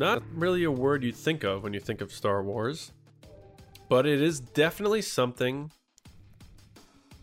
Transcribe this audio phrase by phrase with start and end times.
[0.00, 2.90] not really a word you think of when you think of Star Wars,
[3.90, 5.70] but it is definitely something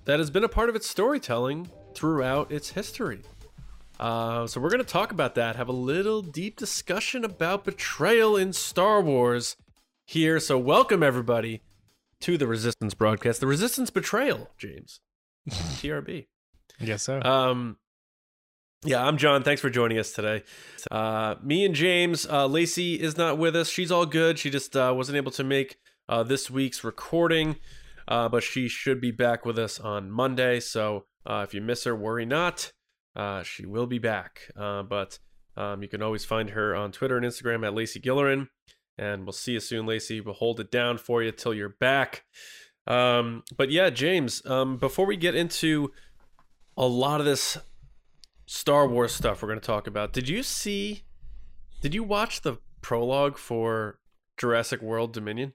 [0.05, 3.21] that has been a part of its storytelling throughout its history.
[3.99, 8.37] Uh, so we're going to talk about that, have a little deep discussion about betrayal
[8.37, 9.57] in Star Wars
[10.05, 10.39] here.
[10.39, 11.63] So welcome everybody
[12.21, 14.99] to the Resistance broadcast, the Resistance Betrayal, James,
[15.49, 16.27] TRB.
[16.79, 17.23] Yes, so.
[17.23, 17.77] Um,
[18.85, 19.43] yeah, I'm John.
[19.43, 20.43] Thanks for joining us today.
[20.91, 23.69] Uh, me and James, uh, Lacey is not with us.
[23.69, 24.37] She's all good.
[24.37, 27.57] She just uh, wasn't able to make uh, this week's recording,
[28.07, 30.59] uh, but she should be back with us on Monday.
[30.59, 32.71] So uh, if you miss her, worry not.
[33.15, 34.51] Uh, she will be back.
[34.55, 35.17] Uh, but
[35.55, 38.47] um, you can always find her on Twitter and Instagram at Lacey Gillerin.
[38.99, 40.21] And we'll see you soon, Lacey.
[40.21, 42.25] We'll hold it down for you till you're back.
[42.85, 45.91] Um, but yeah, James, um, before we get into
[46.77, 47.57] a lot of this
[48.47, 50.13] Star Wars stuff we're going to talk about.
[50.13, 51.03] Did you see?
[51.81, 53.99] Did you watch the prologue for
[54.37, 55.53] Jurassic World Dominion?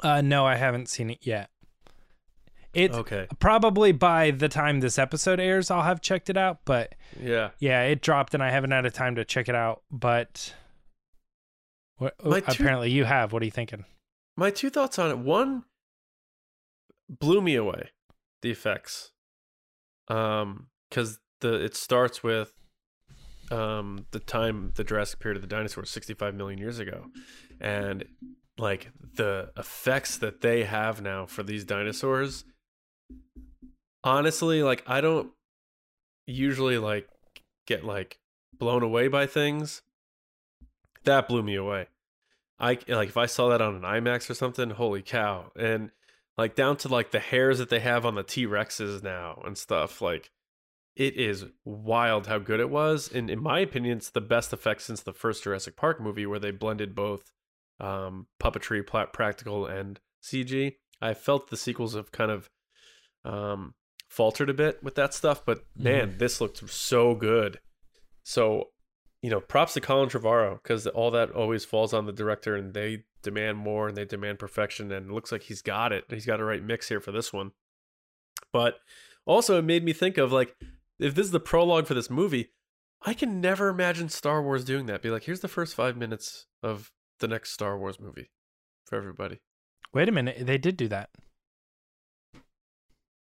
[0.00, 1.50] Uh, no, I haven't seen it yet.
[2.72, 3.26] It Okay.
[3.40, 6.60] probably by the time this episode airs, I'll have checked it out.
[6.64, 7.50] But Yeah.
[7.58, 9.82] yeah, it dropped, and I haven't had a time to check it out.
[9.90, 10.54] But
[11.96, 13.32] what, oh, two- apparently, you have.
[13.32, 13.86] What are you thinking?
[14.36, 15.18] My two thoughts on it.
[15.18, 15.64] One
[17.08, 17.90] blew me away.
[18.42, 19.10] The effects.
[20.08, 22.52] Um, because the it starts with
[23.50, 27.06] um the time the Jurassic period of the dinosaurs 65 million years ago.
[27.60, 28.04] And
[28.58, 32.44] like the effects that they have now for these dinosaurs
[34.04, 35.32] honestly like I don't
[36.26, 37.08] usually like
[37.66, 38.18] get like
[38.58, 39.82] blown away by things.
[41.04, 41.86] That blew me away.
[42.58, 45.50] I like if I saw that on an IMAX or something, holy cow.
[45.56, 45.90] And
[46.36, 50.00] like down to like the hairs that they have on the T-Rexes now and stuff
[50.00, 50.30] like
[51.00, 54.82] it is wild how good it was and in my opinion it's the best effect
[54.82, 57.32] since the first Jurassic Park movie where they blended both
[57.80, 60.76] um puppetry practical and CG.
[61.00, 62.50] I felt the sequels have kind of
[63.24, 63.74] um
[64.08, 67.60] faltered a bit with that stuff but man this looked so good.
[68.22, 68.68] So
[69.22, 72.72] you know, props to Colin Trevorrow because all that always falls on the director, and
[72.72, 74.90] they demand more and they demand perfection.
[74.92, 76.04] And it looks like he's got it.
[76.08, 77.52] He's got a right mix here for this one.
[78.52, 78.76] But
[79.26, 80.56] also, it made me think of like,
[81.00, 82.50] if this is the prologue for this movie,
[83.02, 85.02] I can never imagine Star Wars doing that.
[85.02, 88.30] Be like, here's the first five minutes of the next Star Wars movie
[88.84, 89.40] for everybody.
[89.92, 91.10] Wait a minute, they did do that.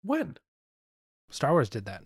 [0.04, 0.38] When?
[1.30, 2.04] Star Wars did that.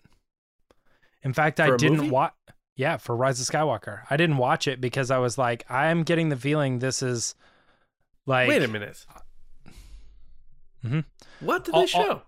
[1.22, 2.34] In fact, For I didn't watch.
[2.76, 6.30] Yeah, for Rise of Skywalker, I didn't watch it because I was like, I'm getting
[6.30, 7.36] the feeling this is
[8.26, 8.48] like.
[8.50, 9.06] Wait a minute.
[10.84, 11.06] Mhm.
[11.40, 12.22] What did I'll- they show?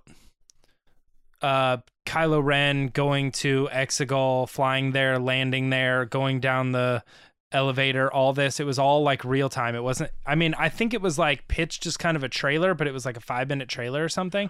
[1.42, 7.04] Uh Kylo Ren going to Exegol, flying there, landing there, going down the
[7.52, 8.60] elevator, all this.
[8.60, 9.76] It was all like real time.
[9.76, 12.74] It wasn't I mean, I think it was like pitched as kind of a trailer,
[12.74, 14.50] but it was like a 5-minute trailer or something.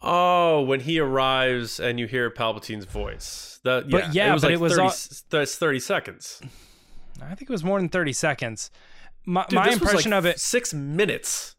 [0.00, 3.60] Oh, when he arrives and you hear Palpatine's voice.
[3.62, 4.94] That, yeah, But yeah, it was but like it was 30, all-
[5.30, 6.42] that's 30 seconds.
[7.20, 8.70] I think it was more than 30 seconds.
[9.24, 11.54] My, Dude, my impression like, of it Six minutes.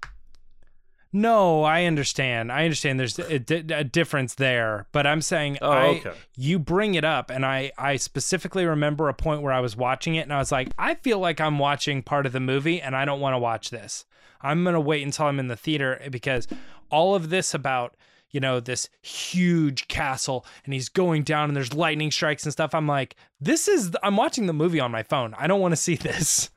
[1.16, 2.52] No, I understand.
[2.52, 6.14] I understand there's a, di- a difference there, but I'm saying Oh, I, okay.
[6.36, 10.16] you bring it up and I I specifically remember a point where I was watching
[10.16, 12.96] it and I was like, I feel like I'm watching part of the movie and
[12.96, 14.06] I don't want to watch this.
[14.42, 16.48] I'm going to wait until I'm in the theater because
[16.90, 17.96] all of this about
[18.32, 22.74] you know this huge castle and he's going down and there's lightning strikes and stuff
[22.74, 25.76] i'm like this is i'm watching the movie on my phone i don't want to
[25.76, 26.50] see this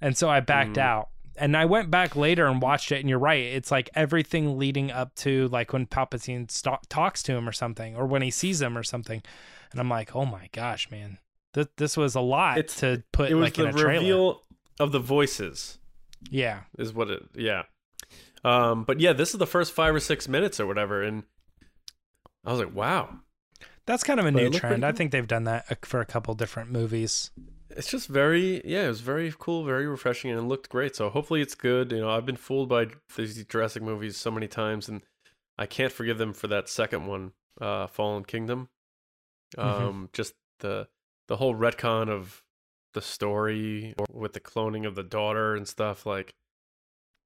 [0.00, 0.82] and so i backed Mm.
[0.82, 4.58] out and i went back later and watched it and you're right it's like everything
[4.58, 8.30] leading up to like when palpatine st- talks to him or something or when he
[8.30, 9.22] sees him or something
[9.70, 11.18] and i'm like oh my gosh man
[11.54, 14.00] Th- this was a lot It's- to put It was like in the a trailer
[14.00, 14.42] reveal
[14.80, 15.78] of the voices,
[16.30, 17.64] yeah is what it, yeah.
[18.44, 21.02] Um, but yeah, this is the first five or six minutes or whatever.
[21.02, 21.22] And
[22.44, 23.20] I was like, wow.
[23.86, 26.06] that's kind of a But new trend i think they've done that uh, for a
[26.06, 27.30] couple different movies
[27.76, 30.94] It's just very, yeah, it was very cool, very refreshing, and it looked great.
[30.96, 31.92] So hopefully it's good.
[31.92, 35.02] You know, I've been fooled by these Jurassic movies so many times, and
[35.58, 38.68] I can't forgive them for that second one, uh, Fallen Kingdom.
[39.58, 40.12] Um, Mhm.
[40.12, 40.88] just the
[41.28, 42.42] the whole retcon of
[42.94, 46.04] the story with the cloning of the daughter and stuff.
[46.06, 46.34] Like,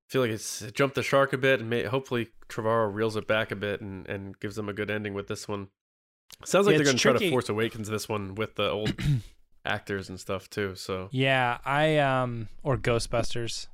[0.08, 3.16] I feel like it's it jumped the shark a bit, and may, hopefully Trevorrow reels
[3.16, 5.68] it back a bit and and gives them a good ending with this one.
[6.44, 7.30] Sounds like Yeah, they're going to try to.
[7.30, 8.92] Force Awakens this one with the old
[9.66, 10.74] actors and stuff too.
[10.76, 13.66] So Yeah, I um or Ghostbusters,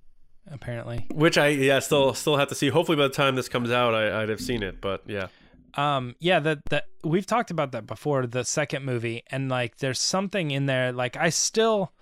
[0.50, 1.06] apparently.
[1.11, 2.69] which I yeah still still have to see.
[2.69, 4.81] Hopefully by the time this comes out, I, I'd have seen it.
[4.81, 5.29] But yeah,
[5.75, 8.27] Um, yeah, that that we've talked about that before.
[8.27, 10.93] The second movie, and like, there's something in there.
[10.93, 11.93] Like, I still,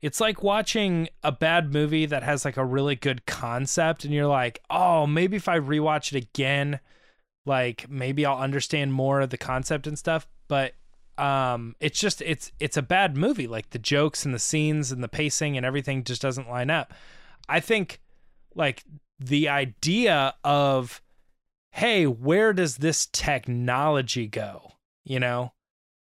[0.00, 4.26] it's like watching a bad movie that has like a really good concept, and you're
[4.28, 6.78] like, oh, maybe if I rewatch it again,
[7.44, 10.28] like maybe I'll understand more of the concept and stuff.
[10.46, 10.74] But
[11.18, 13.46] um, it's just it's it's a bad movie.
[13.46, 16.94] Like the jokes and the scenes and the pacing and everything just doesn't line up.
[17.48, 18.00] I think
[18.54, 18.84] like
[19.18, 21.02] the idea of
[21.72, 24.72] hey, where does this technology go?
[25.04, 25.52] You know,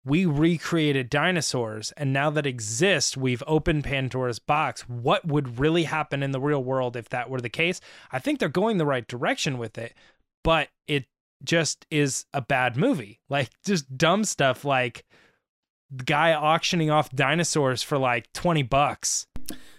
[0.05, 4.83] we recreated dinosaurs, and now that exists, we've opened Pandora's box.
[4.89, 7.81] What would really happen in the real world if that were the case?
[8.13, 9.95] I think they're going the right direction with it,
[10.43, 11.07] but it
[11.45, 13.21] just is a bad movie.
[13.29, 15.05] Like, just dumb stuff like
[15.91, 19.27] the guy auctioning off dinosaurs for like 20 bucks.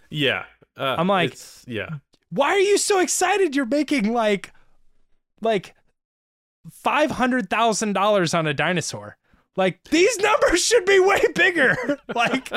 [0.09, 0.45] Yeah.
[0.77, 1.89] Uh, I'm like- yeah.
[2.29, 4.51] Why are you so excited you're making like
[5.41, 5.73] like
[6.85, 9.17] $500,000 on a dinosaur?
[9.57, 11.75] Like these numbers should be way bigger.
[12.15, 12.51] like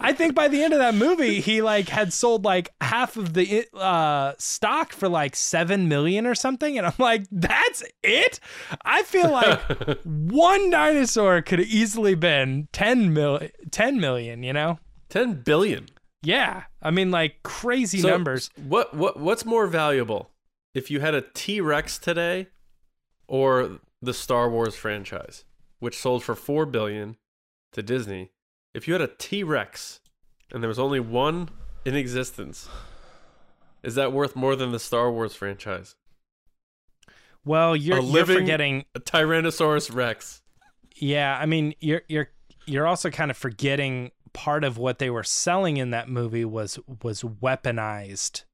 [0.00, 3.32] I think by the end of that movie he like had sold like half of
[3.32, 8.40] the uh stock for like 7 million or something and I'm like that's it?
[8.84, 9.58] I feel like
[10.04, 13.40] one dinosaur could have easily been 10 mil
[13.70, 14.78] 10 million, you know?
[15.08, 15.88] 10 billion.
[16.22, 16.64] Yeah.
[16.82, 18.50] I mean like crazy So, numbers.
[18.62, 20.30] What what what's more valuable?
[20.74, 22.48] If you had a T-Rex today
[23.28, 25.44] or the Star Wars franchise,
[25.84, 27.16] which sold for 4 billion
[27.72, 28.30] to Disney.
[28.72, 30.00] If you had a T-Rex
[30.50, 31.50] and there was only one
[31.84, 32.70] in existence,
[33.82, 35.94] is that worth more than the Star Wars franchise?
[37.44, 40.40] Well, you're, a you're forgetting A Tyrannosaurus Rex.
[40.96, 42.30] Yeah, I mean, you're you're
[42.64, 46.78] you're also kind of forgetting part of what they were selling in that movie was
[47.02, 48.44] was weaponized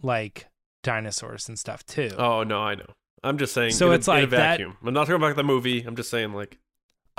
[0.00, 0.46] like
[0.84, 2.12] dinosaurs and stuff too.
[2.16, 2.86] Oh no, I know.
[3.24, 3.72] I'm just saying.
[3.72, 4.76] So in a- it's in a like that- vacuum.
[4.84, 5.82] I'm not talking about the movie.
[5.82, 6.58] I'm just saying like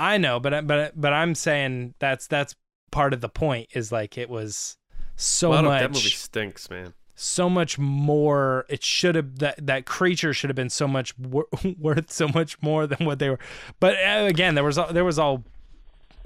[0.00, 2.54] I know, but but but I'm saying that's that's
[2.90, 4.76] part of the point is like it was
[5.16, 6.94] so much that movie stinks, man.
[7.14, 11.46] so much more it should have that that creature should have been so much wor-
[11.78, 13.38] worth so much more than what they were
[13.78, 15.44] but uh, again there was all- there was all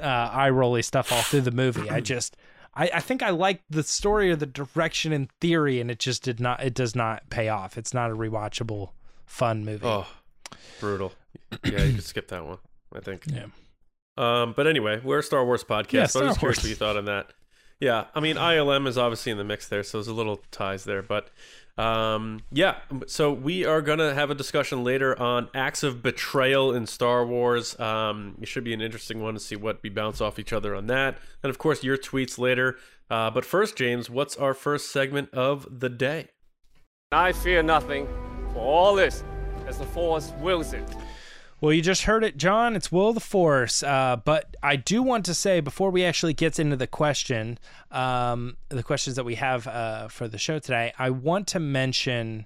[0.00, 2.36] uh eye rolly stuff all through the movie i just
[2.76, 6.24] I, I think I liked the story or the direction in theory, and it just
[6.24, 6.60] did not.
[6.60, 7.78] It does not pay off.
[7.78, 8.90] It's not a rewatchable,
[9.26, 9.86] fun movie.
[9.86, 10.08] Oh,
[10.80, 11.12] brutal.
[11.62, 12.58] Yeah, you could skip that one.
[12.92, 13.26] I think.
[13.28, 13.46] Yeah.
[14.16, 15.92] Um, but anyway, we're a Star Wars podcast.
[15.92, 16.64] Yeah, so I'm just curious Wars.
[16.64, 17.32] what you thought on that.
[17.80, 20.84] Yeah, I mean ILM is obviously in the mix there, so there's a little ties
[20.84, 21.02] there.
[21.02, 21.30] But
[21.76, 22.76] um, yeah,
[23.06, 27.78] so we are gonna have a discussion later on acts of betrayal in Star Wars.
[27.80, 30.74] Um, it should be an interesting one to see what we bounce off each other
[30.74, 32.76] on that, and of course your tweets later.
[33.10, 36.28] Uh, but first, James, what's our first segment of the day?
[37.12, 38.06] I fear nothing,
[38.52, 39.22] for all this,
[39.66, 40.88] as the Force wills it.
[41.64, 42.76] Well, you just heard it, John.
[42.76, 43.82] It's Will the Force.
[43.82, 47.58] Uh, but I do want to say before we actually get into the question,
[47.90, 52.44] um, the questions that we have uh, for the show today, I want to mention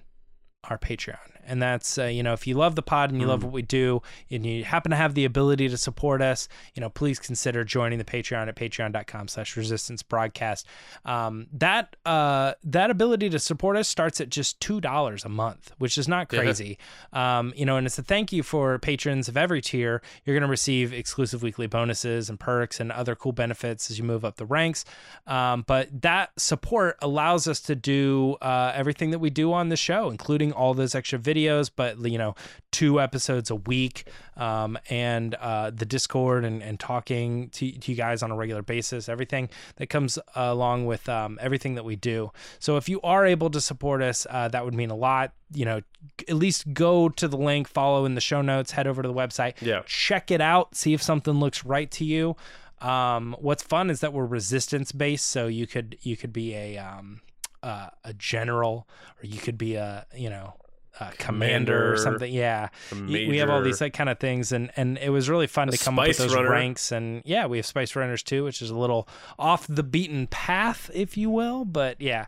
[0.69, 1.17] our Patreon.
[1.49, 3.61] And that's, uh, you know, if you love the pod and you love what we
[3.63, 7.63] do and you happen to have the ability to support us, you know, please consider
[7.63, 10.67] joining the Patreon at patreon.com slash resistance broadcast.
[11.05, 15.97] Um, that, uh, that ability to support us starts at just $2 a month, which
[15.97, 16.39] is not Yeah.
[16.41, 16.77] crazy.
[17.13, 20.01] Um, you know, and it's a thank you for patrons of every tier.
[20.25, 24.03] You're going to receive exclusive weekly bonuses and perks and other cool benefits as you
[24.03, 24.85] move up the ranks.
[25.25, 29.75] Um, but that support allows us to do uh, everything that we do on the
[29.77, 31.38] show, including all those extra videos,
[31.69, 32.35] but, you know,
[32.71, 37.97] two episodes a week um, and uh, the Discord and, and talking to, to you
[37.97, 42.31] guys on a regular basis, everything that comes along with um, everything that we do.
[42.59, 45.33] So if you are able to support us, uh, that would mean a lot.
[45.53, 45.81] You know,
[46.27, 49.13] at least go to the link, follow in the show notes, head over to the
[49.13, 49.81] website, Yeah.
[49.85, 52.35] check it out, see if something looks right to you.
[52.81, 56.77] Um, what's fun is that we're resistance based, so you could you could be a
[56.77, 57.19] um,
[57.61, 58.87] uh, a general,
[59.21, 60.53] or you could be a you know
[60.99, 62.31] Uh, a commander, or something.
[62.31, 65.69] Yeah, we have all these like kind of things, and and it was really fun
[65.69, 66.49] to come up with those runner.
[66.49, 66.91] ranks.
[66.91, 70.89] And yeah, we have spice runners too, which is a little off the beaten path,
[70.93, 71.65] if you will.
[71.65, 72.25] But yeah.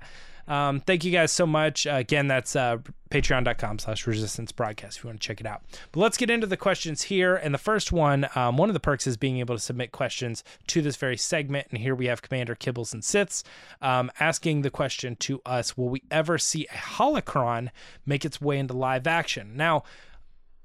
[0.48, 1.88] Um, thank you guys so much.
[1.88, 2.78] Uh, again, that's uh,
[3.10, 5.62] patreon.com slash resistance broadcast if you want to check it out.
[5.92, 7.36] But let's get into the questions here.
[7.36, 10.44] And the first one, um, one of the perks is being able to submit questions
[10.68, 11.68] to this very segment.
[11.70, 13.44] And here we have Commander Kibbles and Siths
[13.82, 17.70] um, asking the question to us Will we ever see a holocron
[18.06, 19.56] make its way into live action?
[19.56, 19.84] Now,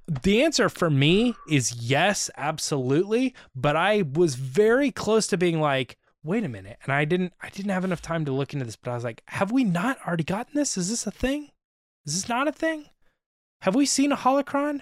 [0.08, 3.34] the answer for me is yes, absolutely.
[3.54, 6.78] But I was very close to being like, wait a minute.
[6.84, 9.04] And I didn't I didn't have enough time to look into this, but I was
[9.04, 10.76] like, have we not already gotten this?
[10.76, 11.50] Is this a thing?
[12.04, 12.86] Is this not a thing?
[13.62, 14.80] Have we seen a holocron?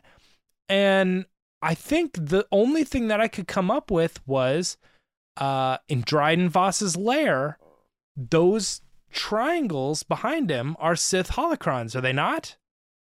[0.68, 1.26] and
[1.62, 4.76] I think the only thing that I could come up with was
[5.36, 7.58] uh, in Dryden Voss's lair,
[8.16, 12.56] those triangles behind him are Sith holocrons, are they not?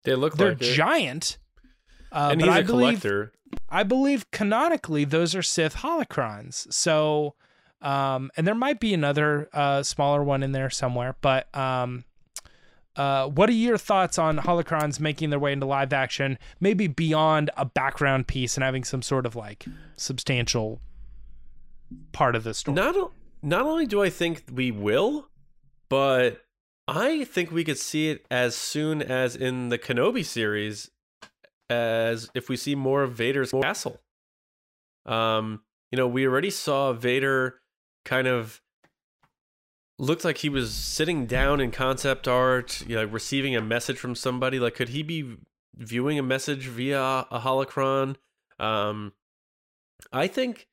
[0.04, 1.38] They look like They're like giant.
[2.10, 3.32] Uh, and he's I a believe collector.
[3.68, 6.72] I believe canonically those are Sith holocrons.
[6.72, 7.34] So,
[7.80, 11.16] um, and there might be another uh, smaller one in there somewhere.
[11.20, 12.04] But um,
[12.96, 17.50] uh, what are your thoughts on holocrons making their way into live action, maybe beyond
[17.56, 19.66] a background piece and having some sort of like
[19.96, 20.80] substantial
[22.12, 22.74] part of the story?
[22.74, 25.28] Not not only do I think we will,
[25.88, 26.42] but
[26.88, 30.90] I think we could see it as soon as in the Kenobi series,
[31.70, 34.00] as if we see more of Vader's castle.
[35.06, 37.60] Um, you know, we already saw Vader
[38.08, 38.62] kind of
[39.98, 43.98] looked like he was sitting down in concept art, you know, like receiving a message
[43.98, 44.58] from somebody.
[44.58, 45.36] Like, could he be
[45.76, 48.16] viewing a message via a holocron?
[48.58, 49.12] Um,
[50.12, 50.68] I think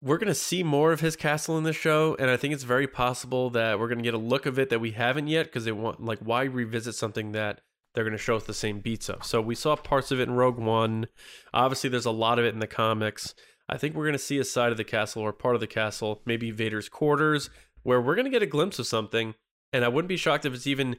[0.00, 2.64] we're going to see more of his castle in the show and i think it's
[2.64, 5.46] very possible that we're going to get a look of it that we haven't yet
[5.46, 7.60] because they want like why revisit something that
[7.94, 10.28] they're going to show us the same beats of so we saw parts of it
[10.28, 11.06] in rogue one
[11.54, 13.32] obviously there's a lot of it in the comics
[13.72, 15.66] i think we're going to see a side of the castle or part of the
[15.66, 17.50] castle maybe vader's quarters
[17.82, 19.34] where we're going to get a glimpse of something
[19.72, 20.96] and i wouldn't be shocked if it's even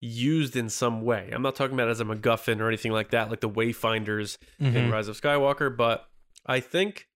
[0.00, 3.30] used in some way i'm not talking about as a macguffin or anything like that
[3.30, 4.92] like the wayfinders in Mhm.
[4.92, 6.06] rise of skywalker but
[6.44, 7.06] i think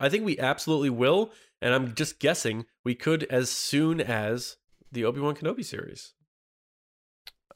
[0.00, 4.56] I think we absolutely will, and I'm just guessing we could as soon as
[4.92, 6.14] the Obi Wan Kenobi series.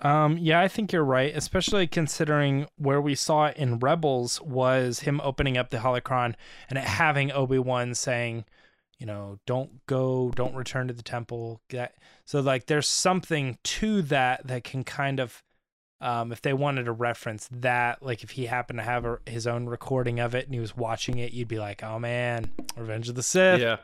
[0.03, 5.01] Um, yeah, I think you're right, especially considering where we saw it in Rebels was
[5.01, 6.35] him opening up the holocron
[6.69, 8.45] and it having Obi Wan saying,
[8.99, 11.61] you know, don't go, don't return to the temple.
[11.71, 11.95] That
[12.25, 15.43] so like there's something to that that can kind of,
[16.01, 19.47] um, if they wanted to reference that, like if he happened to have a, his
[19.47, 23.09] own recording of it and he was watching it, you'd be like, oh man, Revenge
[23.09, 23.61] of the Sith.
[23.61, 23.77] Yeah,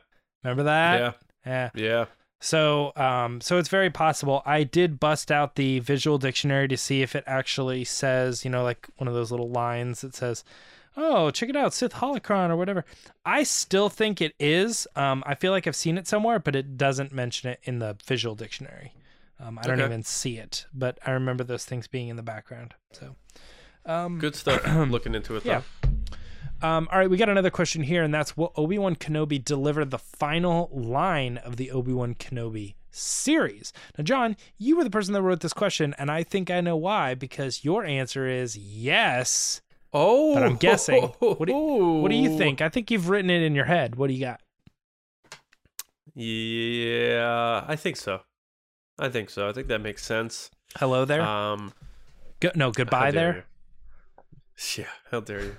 [0.42, 0.98] Remember that?
[1.00, 1.12] yeah,
[1.46, 1.70] Yeah.
[1.74, 2.04] yeah.
[2.40, 4.42] So, um, so it's very possible.
[4.46, 8.62] I did bust out the visual dictionary to see if it actually says, you know,
[8.62, 10.44] like one of those little lines that says,
[10.96, 12.84] "Oh, check it out, Sith holocron" or whatever.
[13.24, 14.86] I still think it is.
[14.94, 17.96] Um, I feel like I've seen it somewhere, but it doesn't mention it in the
[18.06, 18.92] visual dictionary.
[19.40, 19.86] Um, I don't Okay.
[19.86, 22.74] even see it, but I remember those things being in the background.
[22.92, 23.16] So,
[23.86, 24.64] um, Good stuff.
[24.90, 25.50] looking into it though.
[25.50, 25.62] Yeah.
[26.60, 29.84] Um, all right, we got another question here, and that's will Obi Wan Kenobi deliver
[29.84, 33.72] the final line of the Obi Wan Kenobi series?
[33.96, 36.76] Now, John, you were the person that wrote this question, and I think I know
[36.76, 39.60] why because your answer is yes.
[39.92, 41.04] Oh, But I'm guessing.
[41.20, 42.60] What do, what do you think?
[42.60, 43.94] I think you've written it in your head.
[43.94, 44.40] What do you got?
[46.14, 48.22] Yeah, I think so.
[48.98, 49.48] I think so.
[49.48, 50.50] I think that makes sense.
[50.76, 51.22] Hello there.
[51.22, 51.72] Um,
[52.40, 53.44] Go, no, goodbye there.
[54.76, 54.82] you.
[54.82, 55.56] Yeah, how dare you?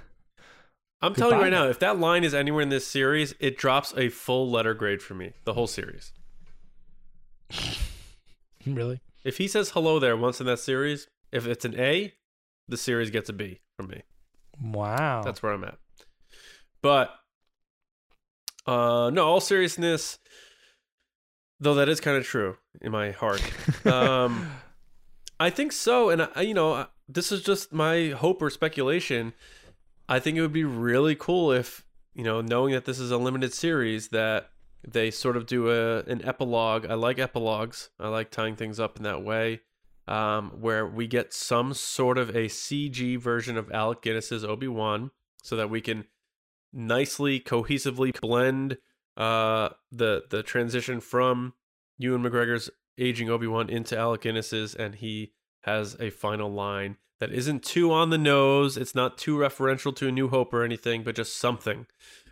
[1.02, 3.94] I'm telling you right now, if that line is anywhere in this series, it drops
[3.96, 5.34] a full letter grade for me.
[5.46, 6.12] The whole series.
[8.66, 9.00] Really?
[9.24, 12.14] If he says hello there once in that series, if it's an A,
[12.68, 14.04] the series gets a B from me.
[14.62, 15.22] Wow.
[15.24, 15.78] That's where I'm at.
[16.82, 17.14] But
[18.66, 20.20] uh no, all seriousness,
[21.60, 23.42] though that is kind of true in my heart.
[23.86, 24.52] um
[25.40, 29.34] I think so and I, you know, this is just my hope or speculation.
[30.10, 31.86] I think it would be really cool if,
[32.16, 34.50] you know, knowing that this is a limited series that
[34.86, 36.88] they sort of do a an epilogue.
[36.90, 37.92] I like epilogues.
[38.00, 39.62] I like tying things up in that way.
[40.08, 45.12] Um, where we get some sort of a CG version of Alec Guinness's Obi Wan,
[45.44, 46.06] so that we can
[46.74, 48.80] nicely, cohesively blend
[49.16, 51.54] uh, the the transition from
[52.00, 57.32] Ewan McGregor's aging Obi Wan into Alec Guinness's, and he has a final line that
[57.32, 58.78] isn't too on the nose.
[58.78, 61.86] It's not too referential to A New Hope or anything, but just something.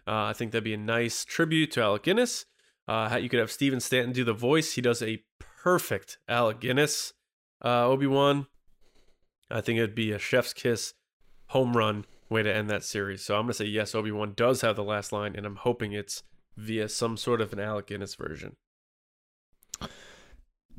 [0.08, 2.46] Uh, I think that'd be a nice tribute to Alec Guinness.
[2.88, 4.74] Uh, you could have Stephen Stanton do the voice.
[4.74, 7.14] He does a perfect Alec Guinness
[7.64, 8.48] uh, Obi Wan.
[9.50, 10.94] I think it'd be a chef's kiss,
[11.48, 13.24] home run way to end that series.
[13.24, 13.96] So I'm gonna say yes.
[13.96, 16.24] Obi Wan does have the last line, and I'm hoping it's
[16.58, 18.56] via some sort of an Alec Guinness version.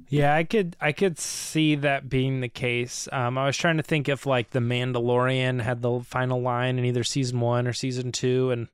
[0.09, 3.09] Yeah, I could I could see that being the case.
[3.13, 6.85] Um, I was trying to think if like the Mandalorian had the final line in
[6.85, 8.69] either season one or season two, and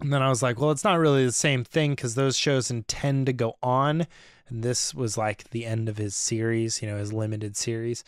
[0.00, 2.70] and then I was like, well, it's not really the same thing because those shows
[2.70, 4.06] intend to go on,
[4.48, 8.04] and this was like the end of his series, you know, his limited series.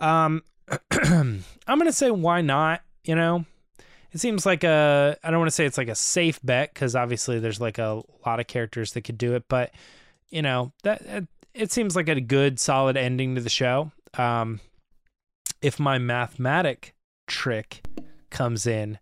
[0.00, 0.42] Um,
[0.90, 2.80] I'm gonna say why not?
[3.04, 3.44] You know,
[4.10, 6.96] it seems like a I don't want to say it's like a safe bet because
[6.96, 9.70] obviously there's like a lot of characters that could do it, but
[10.32, 14.58] you know that it, it seems like a good solid ending to the show um
[15.62, 16.94] if my mathematic
[17.28, 17.82] trick
[18.30, 18.98] comes in,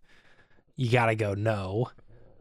[0.77, 1.91] you got to go no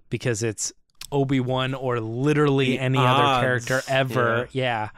[0.10, 0.74] because it's
[1.12, 3.20] Obi-Wan or literally The any odds.
[3.22, 4.50] other character ever.
[4.52, 4.90] Yeah.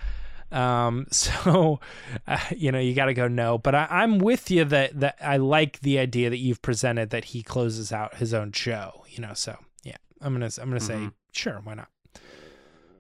[0.52, 1.80] Um, so,
[2.28, 5.18] uh, you know, you got to go no, but I, I'm with you that, that
[5.22, 9.22] I like the idea that you've presented that he closes out his own show, you
[9.22, 11.88] know, so yeah, I'm going to, I'm going to say, sure, why not?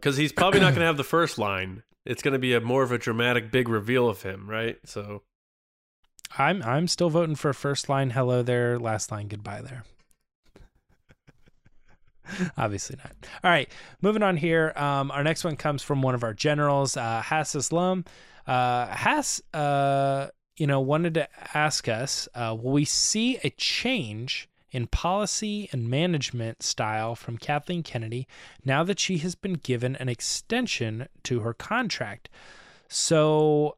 [0.01, 1.83] Because he's probably not going to have the first line.
[2.05, 4.79] It's going to be a more of a dramatic, big reveal of him, right?
[4.83, 5.21] So
[6.39, 8.09] I'm, I'm still voting for first line.
[8.09, 8.79] Hello there.
[8.79, 9.27] Last line.
[9.27, 9.83] Goodbye there.
[12.57, 13.13] Obviously not.
[13.43, 13.69] All right,
[14.01, 14.73] moving on here.
[14.75, 18.05] Um, our next one comes from one of our generals, uh, Hass Islam.
[18.47, 20.27] Uh, Hass, uh,
[20.57, 25.89] you know, wanted to ask us: uh, Will we see a change in policy and
[25.89, 28.27] management style from Kathleen Kennedy
[28.63, 32.29] now that she has been given an extension to her contract?
[32.87, 33.77] So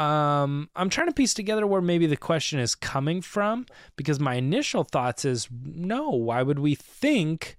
[0.00, 3.66] um i'm trying to piece together where maybe the question is coming from
[3.96, 7.58] because my initial thoughts is no why would we think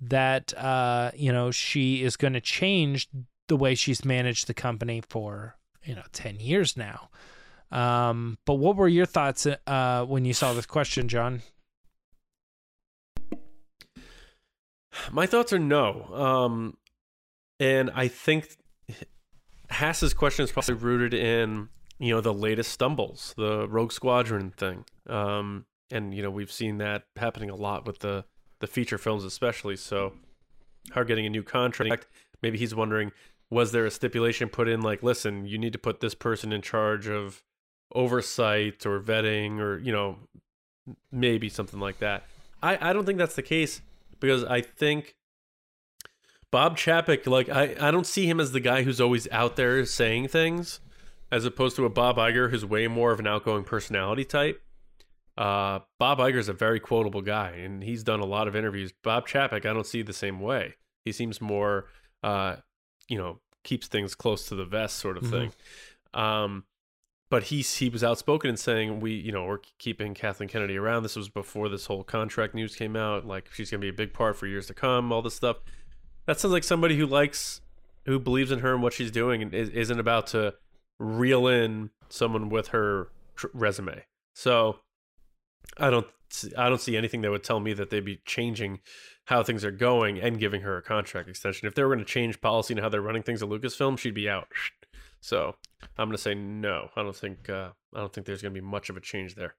[0.00, 3.08] that uh you know she is going to change
[3.48, 7.10] the way she's managed the company for you know 10 years now
[7.70, 11.42] um but what were your thoughts uh when you saw this question john
[15.10, 16.04] my thoughts are no.
[16.14, 16.76] Um,
[17.58, 18.56] and I think
[19.70, 24.84] Hass's question is probably rooted in you know the latest stumbles, the Rogue Squadron thing.
[25.08, 28.24] Um, and you know we've seen that happening a lot with the
[28.60, 29.76] the feature films, especially.
[29.76, 30.14] So,
[30.92, 32.06] her getting a new contract,
[32.42, 33.12] maybe he's wondering,
[33.50, 36.62] was there a stipulation put in like, listen, you need to put this person in
[36.62, 37.42] charge of
[37.94, 40.16] oversight or vetting, or you know,
[41.10, 42.24] maybe something like that.
[42.62, 43.80] I I don't think that's the case
[44.20, 45.16] because I think
[46.50, 49.84] Bob Chapek, like I, I don't see him as the guy who's always out there
[49.84, 50.80] saying things,
[51.30, 54.62] as opposed to a Bob Iger who's way more of an outgoing personality type.
[55.36, 58.92] Uh, Bob Iger is a very quotable guy, and he's done a lot of interviews.
[59.02, 60.76] Bob Chapek, I don't see the same way.
[61.04, 61.86] He seems more,
[62.22, 62.56] uh,
[63.08, 65.30] you know, keeps things close to the vest, sort of Mhm.
[65.30, 65.52] thing.
[66.14, 66.64] Um,
[67.28, 71.02] but he he was outspoken in saying we, you know, we're keeping Kathleen Kennedy around.
[71.02, 73.26] This was before this whole contract news came out.
[73.26, 75.12] Like she's gonna be a big part for years to come.
[75.12, 75.58] All this stuff.
[76.26, 77.60] That sounds like somebody who likes,
[78.04, 80.54] who believes in her and what she's doing, and is, isn't about to
[80.98, 84.04] reel in someone with her tr- resume.
[84.34, 84.80] So,
[85.78, 86.06] I don't,
[86.58, 88.80] I don't see anything that would tell me that they'd be changing
[89.26, 91.66] how things are going and giving her a contract extension.
[91.66, 94.14] If they were going to change policy and how they're running things at Lucasfilm, she'd
[94.14, 94.48] be out.
[95.26, 95.56] So,
[95.98, 96.90] I'm going to say no.
[96.94, 99.34] I don't think, uh, I don't think there's going to be much of a change
[99.34, 99.56] there.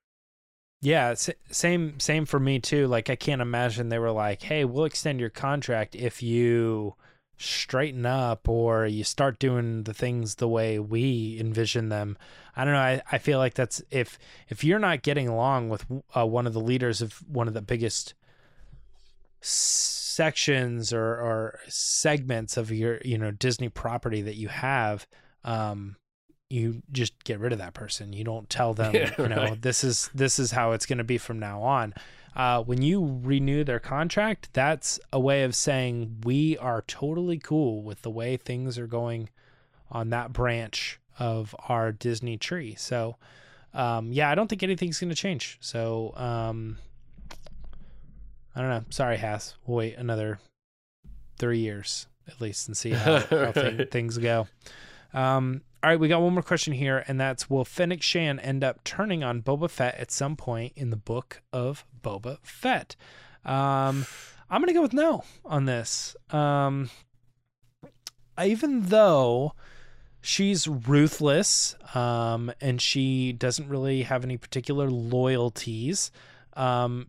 [0.80, 2.88] Yeah, same same for me too.
[2.88, 6.94] Like I can't imagine they were like, "Hey, we'll extend your contract if you
[7.40, 12.16] straighten up or you start doing the things the way we envision them."
[12.56, 12.80] I don't know.
[12.80, 15.84] I, I feel like that's if if you're not getting along with
[16.16, 18.14] uh, one of the leaders of one of the biggest
[19.42, 25.08] sections or or segments of your you know Disney property that you have,
[25.48, 25.96] um,
[26.50, 28.14] you just get rid of that person.
[28.14, 29.62] You don't tell them, Yeah, you know, right.
[29.62, 31.94] this is this is how it's going to be from now on.
[32.36, 37.82] Uh, when you renew their contract, that's a way of saying we are totally cool
[37.82, 39.30] with the way things are going
[39.90, 42.76] on that branch of our Disney tree.
[42.76, 43.16] So,
[43.74, 45.58] um, yeah, I don't think anything's going to change.
[45.62, 46.78] So, um,
[48.56, 48.84] I don't know.
[48.90, 49.56] Sorry, Haas.
[49.66, 50.40] We'll wait another
[51.40, 53.90] three years at least and see how, how Right.
[53.90, 54.48] things go.
[55.18, 58.64] Um, all right, we got one more question here, and that's Will Fennec Shand end
[58.64, 62.96] up turning on Boba Fett at some point in the book of Boba Fett?
[63.44, 64.06] Um,
[64.48, 66.16] I'm going to go with no on this.
[66.30, 66.92] Um,
[68.44, 69.54] even though
[70.22, 76.12] she's ruthless um, and she doesn't really have any particular loyalties,
[76.54, 77.08] um,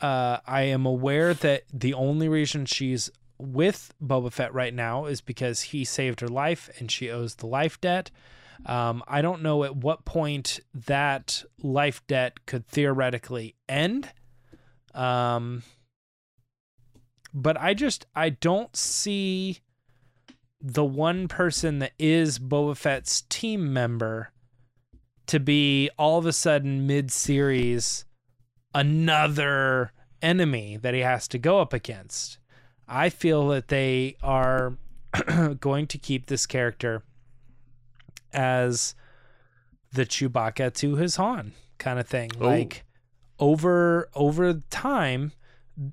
[0.00, 5.20] uh, I am aware that the only reason she's with Boba Fett right now is
[5.20, 8.10] because he saved her life and she owes the life debt.
[8.64, 14.10] Um, I don't know at what point that life debt could theoretically end.
[14.94, 15.62] Um,
[17.34, 19.58] but I just I don't see
[20.60, 24.32] the one person that is Boba Fett's team member
[25.26, 28.04] to be all of a sudden mid series
[28.74, 32.38] another enemy that he has to go up against.
[32.88, 34.74] I feel that they are
[35.60, 37.02] going to keep this character
[38.32, 38.94] as
[39.92, 42.30] the Chewbacca to his Han kind of thing.
[42.40, 42.46] Oh.
[42.46, 42.84] Like
[43.38, 45.32] over over time,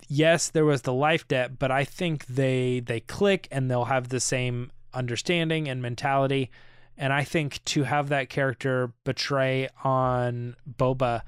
[0.08, 4.10] yes, there was the life debt, but I think they they click and they'll have
[4.10, 6.51] the same understanding and mentality
[6.97, 11.23] And I think to have that character betray on Boba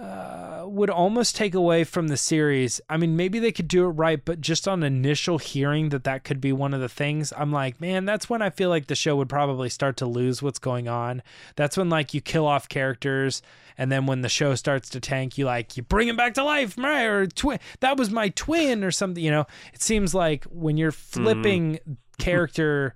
[0.00, 2.80] uh, would almost take away from the series.
[2.88, 6.24] I mean, maybe they could do it right, but just on initial hearing that that
[6.24, 8.94] could be one of the things, I'm like, man, that's when I feel like the
[8.94, 11.22] show would probably start to lose what's going on.
[11.56, 13.42] That's when like you kill off characters,
[13.76, 16.44] and then when the show starts to tank, you like you bring him back to
[16.44, 17.04] life, right?
[17.04, 19.22] Or twin, that was my twin, or something.
[19.22, 21.96] You know, it seems like when you're flipping mm.
[22.18, 22.94] character.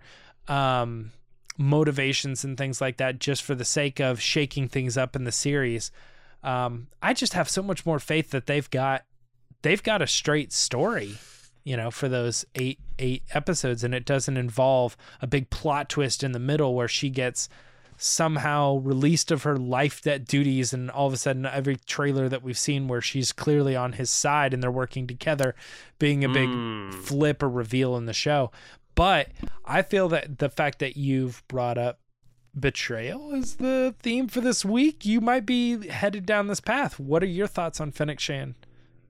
[0.48, 1.10] um
[1.56, 5.30] motivations and things like that just for the sake of shaking things up in the
[5.30, 5.92] series
[6.44, 9.04] um, I just have so much more faith that they've got
[9.62, 11.16] they've got a straight story,
[11.64, 16.22] you know, for those eight eight episodes, and it doesn't involve a big plot twist
[16.22, 17.48] in the middle where she gets
[17.96, 20.72] somehow released of her life debt duties.
[20.74, 24.10] And all of a sudden every trailer that we've seen where she's clearly on his
[24.10, 25.54] side and they're working together
[25.98, 26.92] being a big mm.
[26.92, 28.50] flip or reveal in the show.
[28.94, 29.28] But
[29.64, 31.98] i feel that the fact that you've brought up
[32.58, 36.98] betrayal is the theme for this week, you might be headed down this path.
[36.98, 38.54] What are your thoughts on Fennec Shand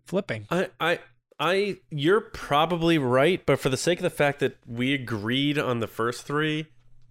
[0.04, 0.46] flipping?
[0.50, 0.98] I, I,
[1.38, 5.80] I, you're probably right, but for the sake of the fact that we agreed on
[5.80, 6.66] the first three,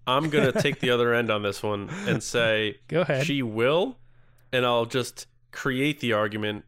[0.07, 3.25] I'm gonna take the other end on this one and say, go ahead.
[3.25, 3.97] She will,
[4.51, 6.65] and I'll just create the argument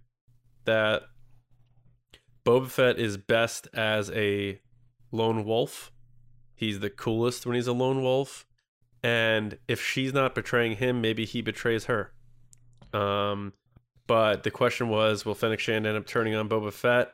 [0.66, 1.04] that
[2.46, 4.60] Boba Fett is best as a
[5.12, 5.92] lone wolf.
[6.56, 8.45] He's the coolest when he's a lone wolf
[9.06, 12.12] and if she's not betraying him, maybe he betrays her.
[12.92, 13.54] Um,
[14.08, 17.14] but the question was, will Fennec Shand end up turning on Boba Fett?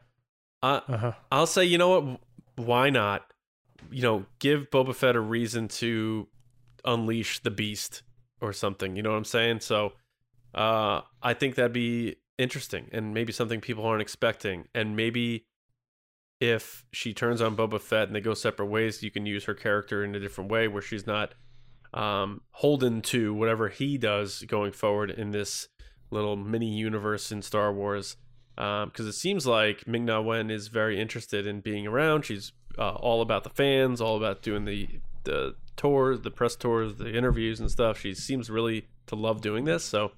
[0.63, 1.11] Uh, uh-huh.
[1.33, 2.21] I'll say, you know what?
[2.55, 3.25] Why not?
[3.91, 6.29] You know, give Boba Fett a reason to
[6.85, 8.03] unleash the beast
[8.39, 8.95] or something.
[8.95, 9.59] You know what I'm saying?
[9.59, 9.91] So,
[10.55, 14.69] uh, I think that'd be interesting and maybe something people aren't expecting.
[14.73, 15.45] And maybe
[16.39, 19.53] if she turns on Boba Fett and they go separate ways, you can use her
[19.53, 21.33] character in a different way where she's not
[21.93, 25.67] um, holden to whatever he does going forward in this
[26.09, 28.17] little mini universe in Star Wars.
[28.55, 32.25] Because um, it seems like Ming Na Wen is very interested in being around.
[32.25, 34.87] She's uh, all about the fans, all about doing the
[35.23, 37.99] the tours, the press tours, the interviews and stuff.
[37.99, 39.83] She seems really to love doing this.
[39.83, 40.11] So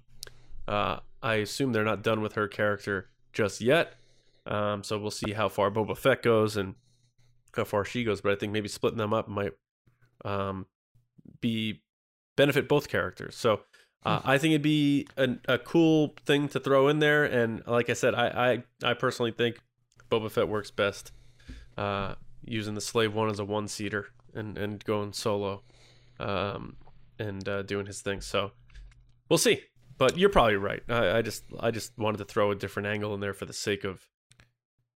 [0.68, 3.96] uh, I assume they're not done with her character just yet.
[4.46, 6.76] Um, so we'll see how far Boba Fett goes and
[7.56, 8.22] how far she goes.
[8.22, 9.54] But I think maybe splitting them up might
[10.26, 10.66] um,
[11.42, 11.82] be
[12.36, 13.36] benefit both characters.
[13.36, 13.62] So
[14.06, 14.30] uh, hmm.
[14.30, 17.24] I think it'd be a, a, cool thing to throw in there.
[17.24, 19.60] And like I said, I I, I personally think
[20.10, 21.12] Boba Fett works best
[21.78, 25.64] uh, using the Slave One as a one seater and and going solo,
[26.20, 26.78] um,
[27.20, 28.22] and uh, doing his thing.
[28.22, 28.52] So
[29.30, 29.62] we'll see.
[29.98, 30.82] But you're probably right.
[30.90, 33.54] I, I just I just wanted to throw a different angle in there for the
[33.54, 34.08] sake of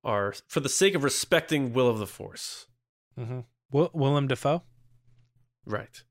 [0.04, 2.66] our for the sake of respecting Will of the Force.
[3.18, 3.42] Mm-hmm.
[3.72, 4.63] Will, Willem Dafoe.
[5.66, 6.04] Right.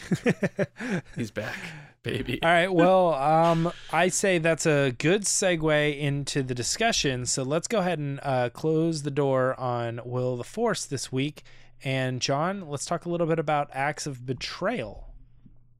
[1.16, 1.56] He's back,
[2.02, 2.42] baby.
[2.42, 2.72] All right.
[2.72, 7.26] Well, um, I say that's a good segue into the discussion.
[7.26, 11.42] So let's go ahead and uh, close the door on Will the Force this week.
[11.84, 15.08] And John, let's talk a little bit about acts of betrayal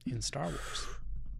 [0.07, 0.87] in Star Wars.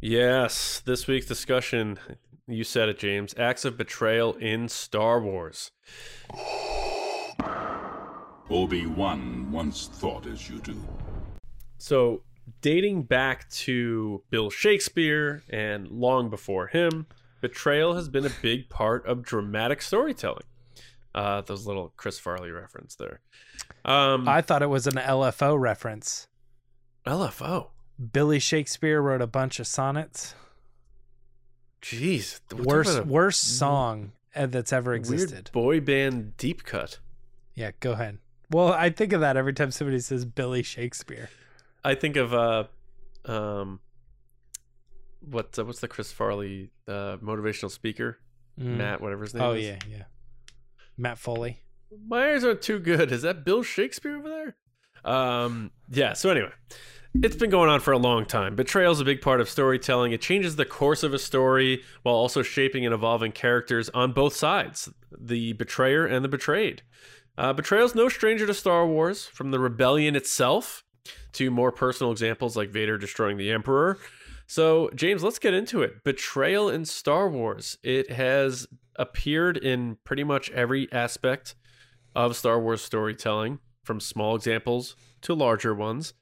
[0.01, 1.99] Yes, this week's discussion.
[2.47, 3.35] You said it, James.
[3.39, 5.71] Acts of betrayal in Star Wars.
[8.51, 10.77] Obi Wan once thought as you do.
[11.79, 12.23] So
[12.61, 17.07] dating back to Bill Shakespeare and long before him,
[17.41, 20.45] betrayal has been a big part of dramatic storytelling.
[21.15, 23.21] Uh, those little Chris Farley reference there.
[23.85, 26.27] Um, I thought it was an LFO reference.
[27.07, 27.69] LFO.
[28.13, 30.35] Billy Shakespeare wrote a bunch of sonnets.
[31.83, 35.51] Jeez, worst worst song that's ever existed.
[35.53, 36.99] boy band deep cut.
[37.55, 38.19] Yeah, go ahead.
[38.51, 41.29] Well, I think of that every time somebody says Billy Shakespeare.
[41.85, 42.65] I think of uh,
[43.25, 43.81] um,
[45.21, 48.19] what uh, what's the Chris Farley uh, motivational speaker,
[48.59, 48.77] mm.
[48.77, 49.43] Matt, whatever his name.
[49.43, 49.67] Oh is.
[49.67, 50.05] yeah, yeah,
[50.97, 51.61] Matt Foley.
[52.07, 53.13] My ears aren't too good.
[53.13, 54.57] Is that Bill Shakespeare over there?
[55.05, 56.15] Um, yeah.
[56.15, 56.53] So anyway,
[57.23, 58.57] it's been going on for a long time.
[58.57, 60.13] Betrayal is a big part of storytelling.
[60.13, 64.35] It changes the course of a story while also shaping and evolving characters on both
[64.35, 66.83] sides, the betrayer and the betrayed.
[67.37, 70.82] Uh, Betrayal is no stranger to Star Wars, from the rebellion itself
[71.33, 73.99] to more personal examples like Vader destroying the Emperor.
[74.47, 76.05] So, James, let's get into it.
[76.05, 77.79] Betrayal in Star Wars.
[77.83, 81.55] It has appeared in pretty much every aspect
[82.15, 86.13] of Star Wars storytelling, from small examples to larger ones.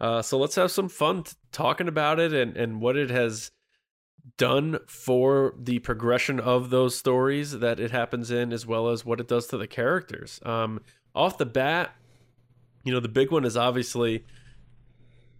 [0.00, 3.50] Uh, so let's have some fun t- talking about it and, and what it has
[4.38, 9.20] done for the progression of those stories that it happens in, as well as what
[9.20, 10.40] it does to the characters.
[10.44, 10.80] Um,
[11.14, 11.94] off the bat,
[12.84, 14.24] you know, the big one is obviously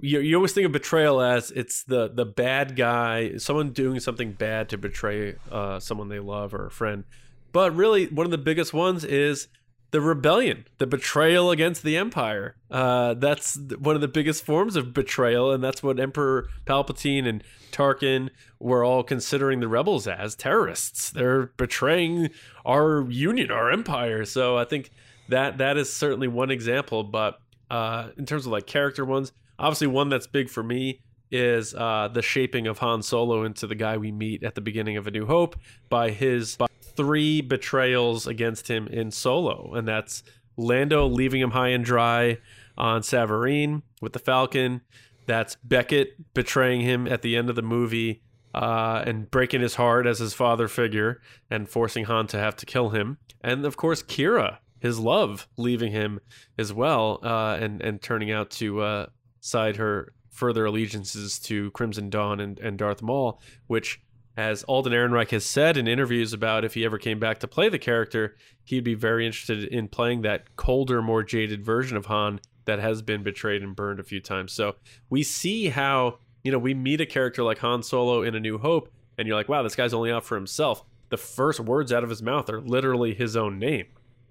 [0.00, 4.33] you, you always think of betrayal as it's the the bad guy, someone doing something
[4.33, 7.05] bad to betray uh, someone they love or a friend.
[7.53, 9.48] But really, one of the biggest ones is
[9.90, 12.55] the rebellion, the betrayal against the empire.
[12.70, 17.42] Uh, that's one of the biggest forms of betrayal, and that's what Emperor Palpatine and
[17.72, 21.11] Tarkin were all considering the rebels as terrorists.
[21.11, 22.31] They're betraying
[22.64, 24.24] our union, our empire.
[24.24, 24.90] So I think
[25.30, 27.04] that that is certainly one example.
[27.04, 27.40] But
[27.70, 32.08] uh, in terms of like character ones, obviously one that's big for me is uh,
[32.12, 35.10] the shaping of Han Solo into the guy we meet at the beginning of A
[35.10, 35.56] New Hope
[35.88, 40.22] by his by three betrayals against him in Solo, and that's
[40.56, 42.38] Lando leaving him high and dry
[42.76, 44.80] on Savareen with the Falcon.
[45.26, 48.22] That's Beckett betraying him at the end of the movie
[48.54, 52.66] uh, and breaking his heart as his father figure and forcing Han to have to
[52.66, 53.18] kill him.
[53.40, 56.20] And of course, Qi'ra, his love, leaving him
[56.58, 59.06] as well uh, and and turning out to uh,
[59.40, 64.00] side her further allegiances to Crimson Dawn and, and Darth Maul, which
[64.36, 67.68] as Alden Ehrenreich has said in interviews about if he ever came back to play
[67.68, 72.40] the character, he'd be very interested in playing that colder, more jaded version of Han
[72.64, 74.52] that has been betrayed and burned a few times.
[74.52, 74.76] So
[75.10, 78.58] we see how, you know, we meet a character like Han Solo in A New
[78.58, 78.88] Hope,
[79.18, 80.84] and you're like, wow, this guy's only out for himself.
[81.10, 83.86] The first words out of his mouth are literally his own name,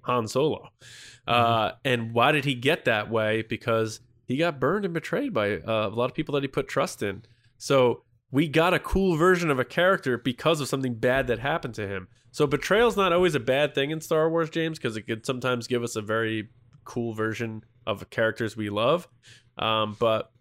[0.09, 0.69] Han Solo.
[1.27, 1.31] Mm-hmm.
[1.31, 3.43] Uh, and why did he get that way?
[3.43, 6.67] Because he got burned and betrayed by uh, a lot of people that he put
[6.67, 7.23] trust in.
[7.57, 11.73] So we got a cool version of a character because of something bad that happened
[11.75, 12.07] to him.
[12.31, 15.67] So betrayal's not always a bad thing in Star Wars, James, because it could sometimes
[15.67, 16.49] give us a very
[16.83, 19.07] cool version of characters we love.
[19.57, 20.31] Um, but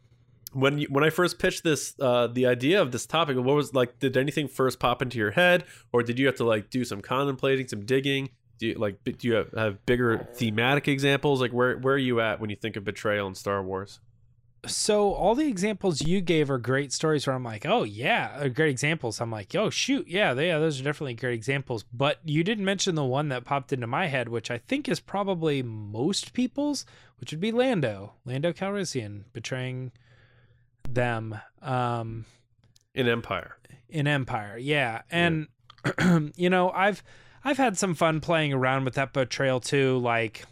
[0.53, 3.75] when you, when I first pitched this, uh, the idea of this topic, what was
[3.75, 3.99] like?
[3.99, 7.01] Did anything first pop into your head, or did you have to like do some
[7.01, 8.31] contemplating, some digging?
[8.59, 9.03] Do you like?
[9.05, 11.41] Do you have, have bigger thematic examples?
[11.41, 14.01] Like where where are you at when you think of betrayal in Star Wars?
[14.67, 18.71] so all the examples you gave are great stories where I'm like, oh yeah, great
[18.71, 19.21] examples.
[19.21, 21.85] I'm like, oh shoot, yeah, they, yeah, those are definitely great examples.
[21.93, 25.01] But you didn't mention the one that popped into my head, which I think is
[25.01, 26.85] probably most people's,
[27.21, 29.93] which would be Lando, Lando Calrissian betraying
[30.89, 31.39] them.
[31.63, 32.25] Um,
[32.95, 33.57] in Empire.
[33.89, 35.47] In Empire, yeah, and
[35.99, 36.21] yeah.
[36.37, 37.03] you know, I've
[37.49, 40.45] I've had some fun playing around with that betrayal too, like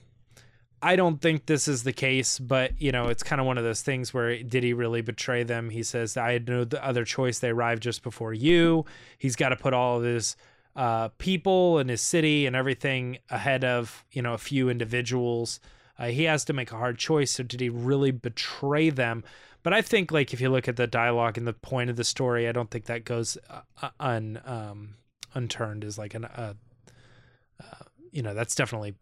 [0.81, 3.65] I don't think this is the case, but you know, it's kind of one of
[3.65, 5.69] those things where did he really betray them?
[5.69, 7.39] He says, I had no other choice.
[7.39, 8.87] They arrived just before you.
[9.19, 10.37] He's got to put all of his
[10.75, 15.61] uh, people and his city and everything ahead of, you know, a few individuals.
[15.99, 17.33] Uh, he has to make a hard choice.
[17.33, 19.23] So did he really betray them?
[19.63, 22.05] But I think, like, if you look at the dialogue and the point of the
[22.05, 24.95] story, I don't think that goes uh, un um,
[25.35, 25.85] unturned.
[25.85, 26.55] Is like an, uh,
[27.61, 28.95] uh, you know, that's definitely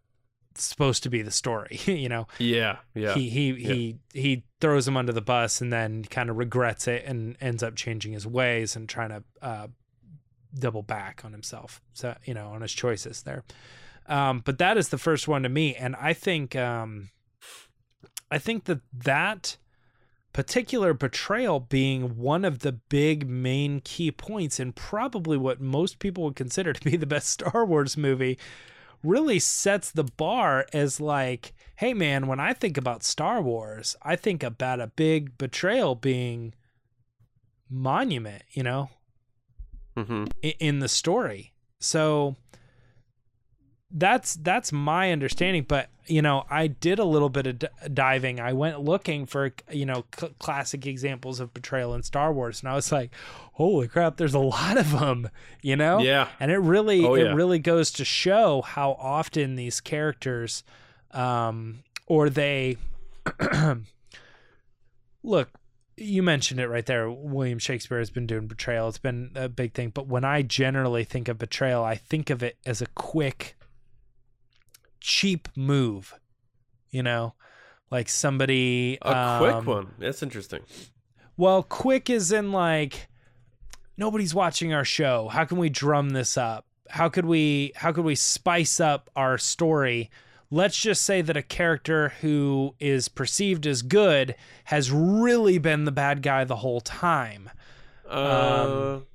[0.56, 2.26] supposed to be the story you know?
[2.38, 3.14] Yeah yeah.
[3.14, 3.72] He he yeah.
[3.72, 7.62] he he throws him under the bus and then kind of regrets it and ends
[7.62, 9.66] up changing his ways and trying to uh,
[10.56, 13.42] double back on himself so you know on his choices there.
[14.06, 15.74] Um, but that is the first one to me.
[15.74, 17.10] And i think um,
[18.30, 19.56] i think that that
[20.34, 26.24] particular betrayal being one of the big main key points and probably what most people
[26.24, 28.36] would consider to be the best star wars movie
[29.04, 34.16] really sets the bar as like, hey man, when I think about Star Wars, I
[34.16, 36.54] think about a big betrayal being
[37.68, 38.88] monument, you know,
[39.96, 40.24] mm-hmm.
[40.42, 41.52] in, in the story.
[41.80, 42.36] So
[43.94, 48.40] that's that's my understanding but you know i did a little bit of d- diving
[48.40, 52.68] i went looking for you know c- classic examples of betrayal in star wars and
[52.68, 53.12] i was like
[53.52, 55.28] holy crap there's a lot of them
[55.62, 57.30] you know yeah and it really oh, yeah.
[57.30, 60.64] it really goes to show how often these characters
[61.12, 62.76] um or they
[65.22, 65.50] look
[65.96, 67.08] you mentioned it right there.
[67.08, 68.88] William Shakespeare has been doing betrayal.
[68.88, 69.90] It's been a big thing.
[69.90, 73.54] But when I generally think of betrayal, I think of it as a quick
[75.04, 76.14] cheap move,
[76.90, 77.34] you know,
[77.90, 79.94] like somebody a um, quick one.
[79.98, 80.62] That's interesting.
[81.36, 83.08] Well, quick is in like
[83.98, 85.28] nobody's watching our show.
[85.28, 86.66] How can we drum this up?
[86.88, 90.10] How could we how could we spice up our story?
[90.50, 95.92] Let's just say that a character who is perceived as good has really been the
[95.92, 97.50] bad guy the whole time.
[98.08, 99.06] Uh, um,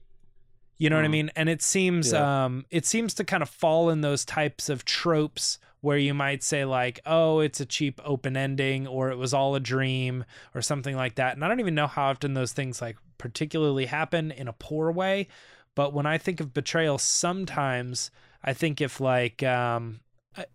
[0.77, 1.11] you know what I hmm.
[1.11, 1.31] mean?
[1.35, 2.45] And it seems yeah.
[2.45, 6.43] um, it seems to kind of fall in those types of tropes where you might
[6.43, 10.61] say like, "Oh, it's a cheap open ending," or "It was all a dream," or
[10.61, 11.35] something like that.
[11.35, 14.91] And I don't even know how often those things like particularly happen in a poor
[14.91, 15.27] way.
[15.75, 18.11] But when I think of betrayal, sometimes
[18.43, 20.01] I think if like um,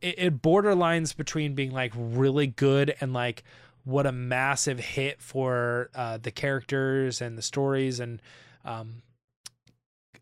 [0.01, 3.45] it, it borderlines between being like really good and like
[3.85, 8.21] what a massive hit for uh, the characters and the stories and
[8.65, 9.03] um,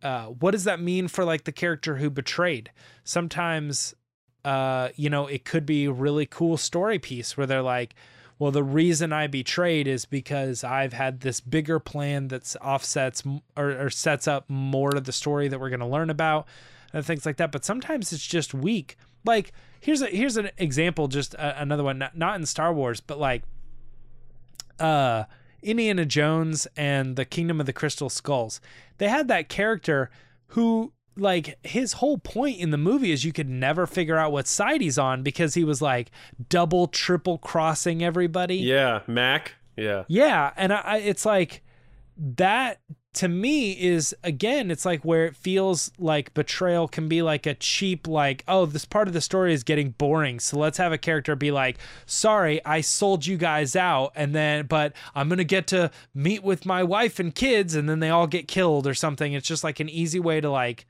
[0.02, 2.70] uh, what does that mean for like the character who betrayed
[3.04, 3.94] sometimes
[4.44, 7.94] uh, you know it could be a really cool story piece where they're like
[8.38, 13.22] well the reason i betrayed is because i've had this bigger plan that's offsets
[13.56, 16.46] or, or sets up more of the story that we're going to learn about
[16.92, 17.52] and things like that.
[17.52, 18.96] But sometimes it's just weak.
[19.24, 23.00] Like here's a here's an example just uh, another one not, not in star wars
[23.00, 23.42] but like
[24.78, 25.24] uh
[25.60, 28.60] indiana jones and the kingdom of the crystal skulls.
[28.98, 30.10] They had that character
[30.48, 34.46] who like his whole point in the movie is you could never figure out what
[34.46, 36.10] side he's on because he was like
[36.48, 39.52] double triple crossing everybody Yeah, Mac.
[39.76, 40.04] Yeah.
[40.08, 41.62] yeah, and I, it's like
[42.16, 42.80] that
[43.14, 47.54] to me is again, it's like where it feels like betrayal can be like a
[47.54, 50.98] cheap, like, oh, this part of the story is getting boring, so let's have a
[50.98, 55.66] character be like, sorry, I sold you guys out, and then, but I'm gonna get
[55.68, 59.32] to meet with my wife and kids, and then they all get killed or something.
[59.34, 60.86] It's just like an easy way to like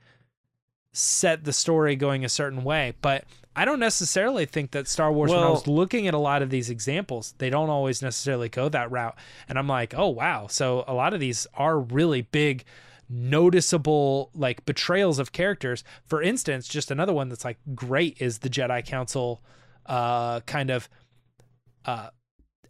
[0.93, 3.25] set the story going a certain way, but.
[3.55, 6.49] I don't necessarily think that Star Wars, when I was looking at a lot of
[6.49, 9.15] these examples, they don't always necessarily go that route.
[9.47, 10.47] And I'm like, oh, wow.
[10.47, 12.63] So a lot of these are really big,
[13.07, 15.83] noticeable, like betrayals of characters.
[16.07, 19.43] For instance, just another one that's like great is the Jedi Council
[19.85, 20.89] uh, kind of
[21.85, 22.09] uh,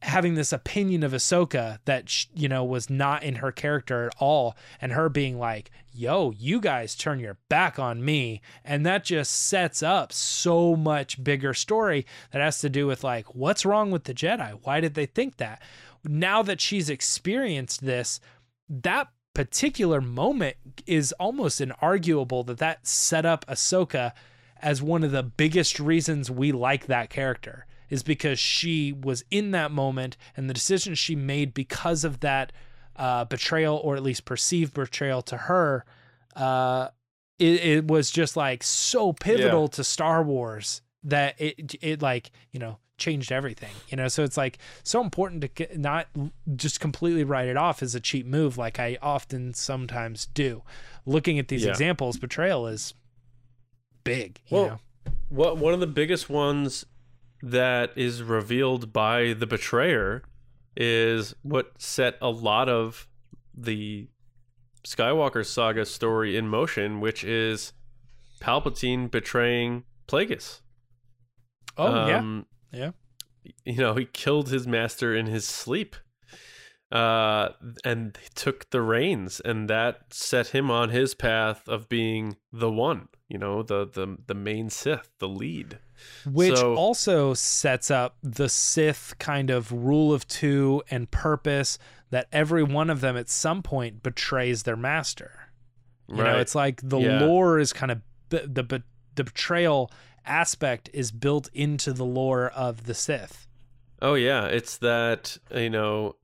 [0.04, 4.58] having this opinion of Ahsoka that, you know, was not in her character at all.
[4.82, 8.42] And her being like, yo, you guys turn your back on me.
[8.66, 13.34] And that just sets up so much bigger story that has to do with like,
[13.34, 14.60] what's wrong with the Jedi?
[14.64, 15.62] Why did they think that?
[16.04, 18.20] Now that she's experienced this,
[18.68, 24.12] that particular moment is almost inarguable that that set up Ahsoka
[24.62, 29.52] as one of the biggest reasons we like that character is because she was in
[29.52, 32.52] that moment and the decision she made because of that
[32.96, 35.86] uh, betrayal or at least perceived betrayal to her
[36.36, 36.88] uh,
[37.40, 39.68] it, it was just like so pivotal Yeah.
[39.78, 44.38] to Star Wars that it it like you know changed everything you know so it's
[44.38, 46.08] like so important to not
[46.56, 50.62] just completely write it off as a cheap move like I often sometimes do
[51.06, 51.72] looking at these Yeah.
[51.72, 52.94] examples betrayal is
[54.04, 54.80] big you Well, know
[55.30, 56.86] What one of the biggest ones
[57.44, 60.24] that is revealed by the betrayer
[60.78, 63.06] is what set a lot of
[63.54, 64.08] the
[64.88, 67.74] Skywalker saga story in motion, which is
[68.42, 70.62] Palpatine betraying Plagueis.
[71.78, 72.92] oh yeah Um, Yeah.
[73.66, 75.98] You know, he killed his master in his sleep.
[76.92, 77.50] Uh,
[77.84, 83.08] and took the reins, and that set him on his path of being the one.
[83.34, 85.80] You know, the the the main Sith, the lead.
[86.26, 91.80] which So- also sets up the Sith kind of rule of two and purpose
[92.12, 95.50] that every one of them at some point betrays their master.
[96.08, 97.22] You know, it's like the Yeah.
[97.22, 98.84] lore is kind of the the
[99.16, 99.92] the betrayal
[100.26, 103.48] aspect is built into the lore of the Sith.
[104.02, 106.18] Oh yeah, it's that you know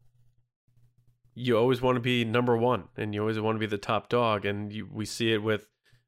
[1.33, 4.09] you always want to be number one, and you always want to be the top
[4.09, 5.65] dog, and you, we see it with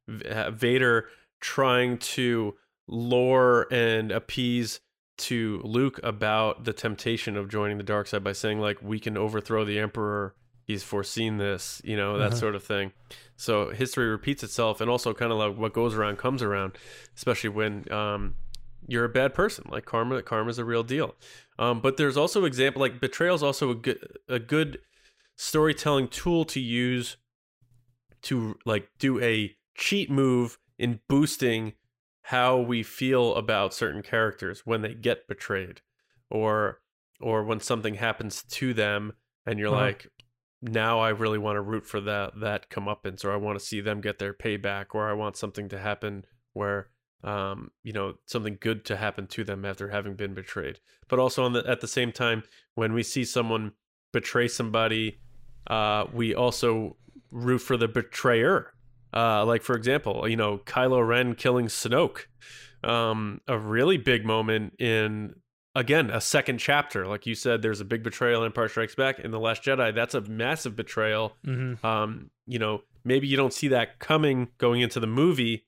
[0.08, 1.08] Vader
[1.40, 2.56] trying to
[2.88, 4.80] lure and appease
[5.18, 9.18] to Luke about the temptation of joining the dark side by saying like we can
[9.18, 10.36] overthrow the Emperor.
[10.64, 12.36] He's foreseen this, you know, that Uh-huh.
[12.36, 12.92] sort of thing.
[13.36, 16.78] So history repeats itself, and also kind of like what goes around comes around,
[17.16, 18.36] especially when um,
[18.88, 19.66] you're a bad person.
[19.70, 21.16] Like karma, karma's a real deal.
[21.60, 24.80] Um, but there's also example like betrayal is also a good a good
[25.36, 27.18] storytelling tool to use
[28.24, 31.74] to like do a cheat move in boosting
[32.24, 35.82] how we feel about certain characters when they get betrayed
[36.30, 36.82] or
[37.20, 39.14] or when something happens to them
[39.46, 39.86] and you're Uh-huh.
[39.86, 40.08] like
[40.62, 43.82] now I really want to root for that that comeuppance or I want to see
[43.82, 46.90] them get their payback or I want something to happen where
[47.24, 51.44] um you know something good to happen to them after having been betrayed but also
[51.44, 52.44] on the, at the same time
[52.76, 53.72] when we see someone
[54.12, 55.20] betray somebody
[55.68, 56.98] uh we also
[57.32, 58.74] root for the betrayer
[59.14, 62.26] uh like for example you know Kylo Ren killing Snoke
[62.84, 65.36] um a really big moment in
[65.76, 69.20] again a second chapter like you said there's a big betrayal in Empire Strikes Back
[69.20, 71.86] in the Last Jedi that's a massive betrayal Mm-hmm.
[71.86, 75.68] um, you know, maybe you don't see that coming going into the movie,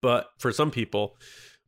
[0.00, 1.16] but for some people,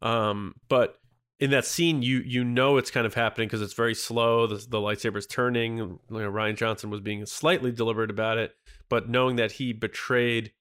[0.00, 0.96] um, but
[1.38, 4.46] in that scene, you you know it's kind of happening because it's very slow.
[4.46, 5.76] The, the lightsaber's turning.
[5.76, 8.54] You know, Rian Johnson was being slightly deliberate about it,
[8.88, 10.52] but knowing that he betrayed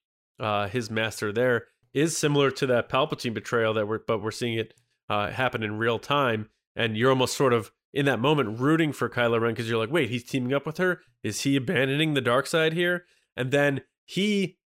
[0.41, 4.57] uh, his master there is similar to that Palpatine betrayal that we're, but we're seeing
[4.57, 4.73] it
[5.09, 9.09] uh, happen in real time, and you're almost sort of in that moment rooting for
[9.09, 11.01] Kylo Ren because you're like, wait, he's teaming up with her.
[11.23, 13.05] Is he abandoning the dark side here?
[13.35, 14.57] And then he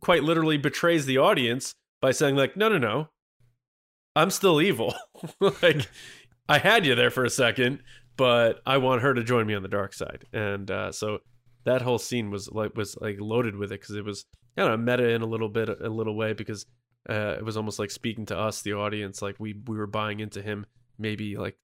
[0.00, 3.08] quite literally betrays the audience by saying like, no, no, no,
[4.16, 4.94] I'm still evil.
[5.62, 5.86] like
[6.48, 7.80] I had you there for a second,
[8.16, 10.24] but I want her to join me on the dark side.
[10.32, 11.18] And uh, so
[11.64, 14.24] that whole scene was like was like loaded with it because it was
[14.56, 16.66] I don't know meta in a little bit a little way because
[17.08, 20.20] uh, it was almost like speaking to us the audience like we we were buying
[20.20, 20.66] into him
[20.98, 21.58] maybe like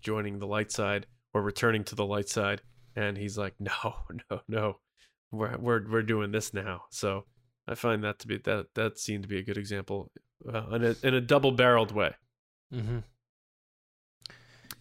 [0.00, 2.62] joining the light side or returning to the light side
[2.96, 3.94] and he's like no
[4.30, 4.76] no no
[5.30, 7.24] we're we're we're doing this now so
[7.68, 10.10] I find that to be that that seemed to be a good example
[10.52, 12.14] uh, in a in a double barreled way.
[12.74, 12.98] Mm-hmm.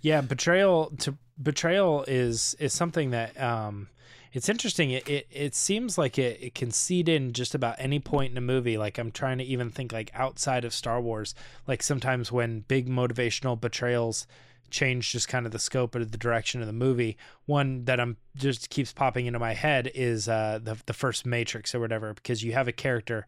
[0.01, 3.89] Yeah, betrayal to betrayal is is something that um
[4.37, 4.91] it's interesting.
[4.91, 8.37] It it, it seems like it, it can seed in just about any point in
[8.37, 8.77] a movie.
[8.77, 11.33] Like I'm trying to even think like outside of Star Wars.
[11.65, 14.27] Like sometimes when big motivational betrayals
[14.69, 17.17] change just kind of the scope of the direction of the movie.
[17.45, 21.73] One that I'm just keeps popping into my head is uh the the first Matrix
[21.73, 23.25] or whatever, because you have a character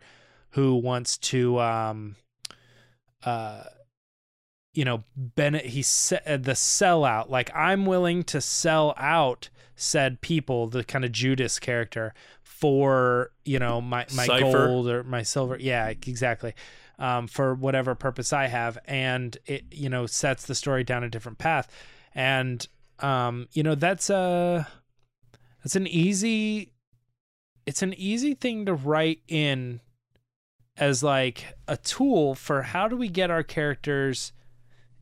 [0.52, 2.18] who wants to um
[3.24, 3.64] uh
[4.74, 10.68] you know Bennett he said the sellout like I'm willing to sell out said people
[10.68, 12.14] the kind of Judas character
[12.44, 14.68] for you know my my Cypher.
[14.68, 15.58] gold or my silver.
[15.60, 16.54] Yeah exactly.
[16.98, 18.78] Um, for whatever purpose I have.
[18.86, 21.68] And it you know sets the story down a different path.
[22.14, 22.68] And
[23.00, 24.68] um you know that's a
[25.64, 26.74] that's an easy
[27.66, 29.80] it's an easy thing to write in
[30.76, 34.34] as like a tool for how do we get our characters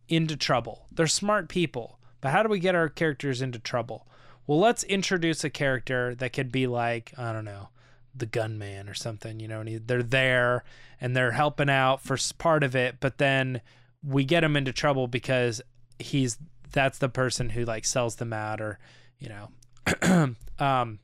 [0.10, 0.88] into trouble.
[0.92, 4.08] They're smart people, but how do we get our characters into trouble?
[4.46, 7.70] Well, let's introduce a character that could be like, I don't know,
[8.16, 10.64] the gunman or something, you know, and he, they're there
[11.02, 13.62] and they're helping out for part of it, but then
[14.04, 15.62] we get him into trouble because
[16.00, 16.38] he's
[16.72, 18.80] that's the person who like sells them out or,
[19.20, 21.00] you know, um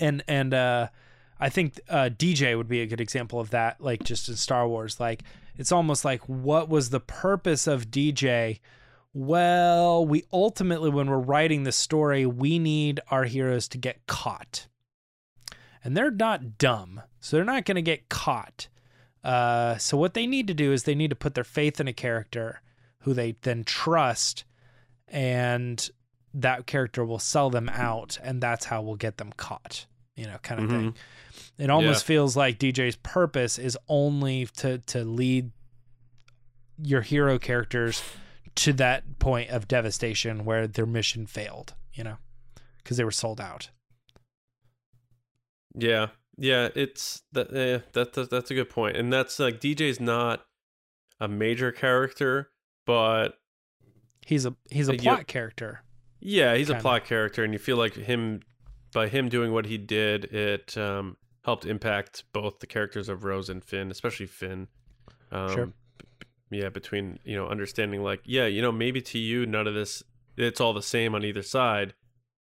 [0.00, 0.88] and and uh
[1.42, 4.68] I think uh, DJ would be a good example of that, like just in Star
[4.68, 5.00] Wars.
[5.00, 5.24] Like,
[5.56, 8.60] it's almost like, what was the purpose of DJ?
[9.14, 14.66] Well, we ultimately, when we're writing the story, we need our heroes to get caught.
[15.84, 18.68] And they're not dumb, so they're not going to get caught.
[19.22, 21.88] Uh, so, what they need to do is they need to put their faith in
[21.88, 22.62] a character
[23.00, 24.44] who they then trust,
[25.08, 25.90] and
[26.34, 29.86] that character will sell them out, and that's how we'll get them caught,
[30.16, 30.94] you know, kind of thing.
[31.58, 35.50] It almost feels like DJ's purpose is only to to lead
[36.82, 38.02] your hero characters
[38.56, 42.16] to that point of devastation where their mission failed, you know,
[42.78, 43.70] because they were sold out.
[45.74, 47.52] Yeah, yeah, it's that.
[47.52, 50.44] Yeah, that, that that's a good point, and that's like DJ's not
[51.20, 52.50] a major character,
[52.86, 53.38] but
[54.26, 55.82] He's a he's a Uh, you- plot character.
[56.20, 56.82] yeah, he's a Kinda.
[56.82, 58.40] plot character, and you feel like him
[58.92, 63.48] by him doing what he did, it um, helped impact both the characters of Rose
[63.48, 64.68] and Finn, especially Finn.
[65.30, 65.66] Um, Sure.
[65.66, 69.74] b- Yeah, between you know understanding like yeah, you know maybe to you none of
[69.74, 70.02] this
[70.36, 71.94] it's all the same on either side,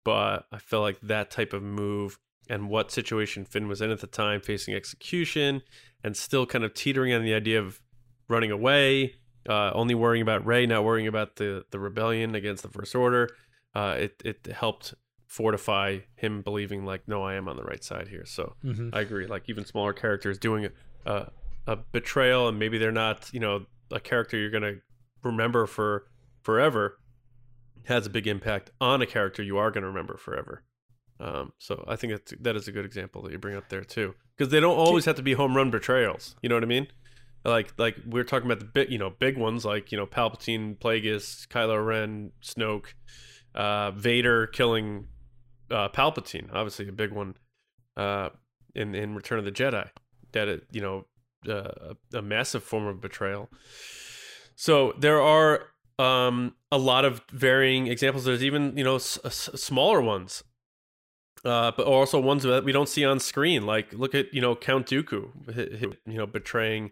[0.04, 2.18] but I feel like that type of move
[2.50, 5.62] and what situation Finn was in at the time, facing execution,
[6.04, 7.80] and still kind of teetering on the idea of
[8.28, 9.16] running away,
[9.48, 13.30] uh, only worrying about Rey, not worrying about the the rebellion against the First Order.
[13.76, 14.94] Uh, it it helped
[15.30, 18.26] fortify him believing like, no, I am on the right side here.
[18.26, 19.28] So hmm I agree.
[19.28, 20.68] Like even smaller characters doing
[21.06, 21.32] a
[21.68, 24.78] a betrayal, and maybe they're not, you know, a character you're gonna
[25.24, 26.08] remember for
[26.42, 27.00] forever,
[27.86, 30.64] has a big impact on a character you are gonna remember forever.
[31.20, 33.84] Um, so I think that's, that is a good example that you bring up there
[33.84, 36.36] too, because they don't always have to be home run betrayals.
[36.42, 36.88] You know what I mean?
[37.46, 40.78] Like like we're talking about the big, you know, big ones like you know Palpatine,
[40.80, 42.94] Plagueis, Kylo Ren, Snoke,
[43.54, 45.08] uh, Vader killing
[45.72, 46.50] uh, Palpatine.
[46.54, 47.36] Obviously a big one
[47.98, 48.30] uh,
[48.76, 49.90] in in Return of the Jedi.
[50.32, 51.06] That it, you know,
[51.52, 53.50] uh, a, massive form of betrayal.
[54.56, 55.64] So there are
[55.98, 58.26] um, a lot of varying examples.
[58.26, 60.44] There's even you know s- s- smaller ones,
[61.46, 63.66] uh, but also ones that we don't see on screen.
[63.66, 66.92] Like look at you know Count Dooku, you know betraying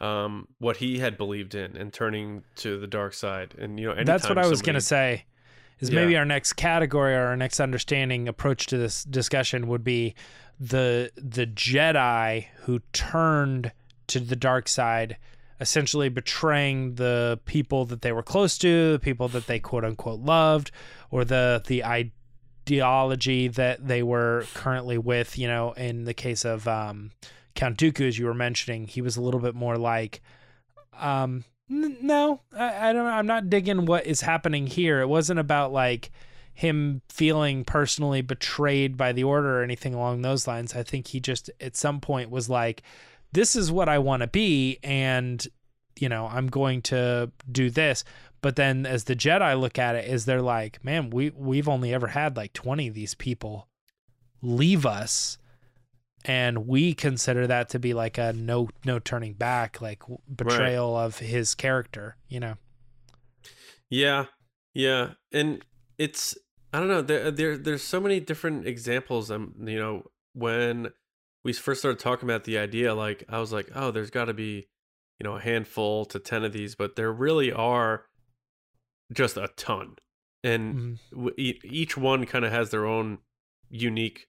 [0.00, 3.54] um, what he had believed in and turning to the dark side.
[3.58, 5.24] And you know That's what I was somebody- gonna say.
[5.80, 6.00] Is Yeah.
[6.00, 10.14] maybe our next category or our next understanding approach to this discussion would be
[10.60, 13.72] the the Jedi who turned
[14.06, 15.16] to the dark side,
[15.60, 20.20] essentially betraying the people that they were close to, the people that they quote unquote
[20.20, 20.70] loved,
[21.10, 25.36] or the the ideology that they were currently with.
[25.38, 27.10] You know, in the case of um,
[27.54, 30.20] Count Dooku, as you were mentioning, he was a little bit more like,
[30.98, 33.06] um, no, I, I don't.
[33.06, 35.00] I'm not digging what is happening here.
[35.00, 36.10] It wasn't about like
[36.52, 40.74] him feeling personally betrayed by the order or anything along those lines.
[40.74, 42.82] I think he just at some point was like,
[43.32, 45.46] "This is what I want to be," and
[45.98, 48.04] you know, I'm going to do this.
[48.40, 51.94] But then, as the Jedi look at it, is they're like, "Man, we we've only
[51.94, 53.68] ever had like 20 of these people
[54.42, 55.38] leave us."
[56.24, 60.02] And we consider that to be like a no no turning back like
[60.34, 61.04] betrayal right.
[61.04, 62.54] of his character you know
[63.90, 64.26] yeah
[64.72, 65.64] yeah and
[65.98, 66.36] it's
[66.72, 70.02] i don't know there, there there's so many different examples um you know
[70.32, 70.88] when
[71.44, 74.34] we first started talking about the idea like i was like oh there's got to
[74.34, 74.66] be
[75.18, 78.06] you know a handful to 10 of these but there really are
[79.12, 79.96] just a ton
[80.42, 81.28] and mm-hmm.
[81.36, 83.18] each one kind of has their own
[83.70, 84.26] unique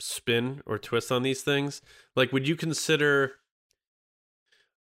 [0.00, 1.82] spin or twist on these things.
[2.16, 3.32] Like, would you consider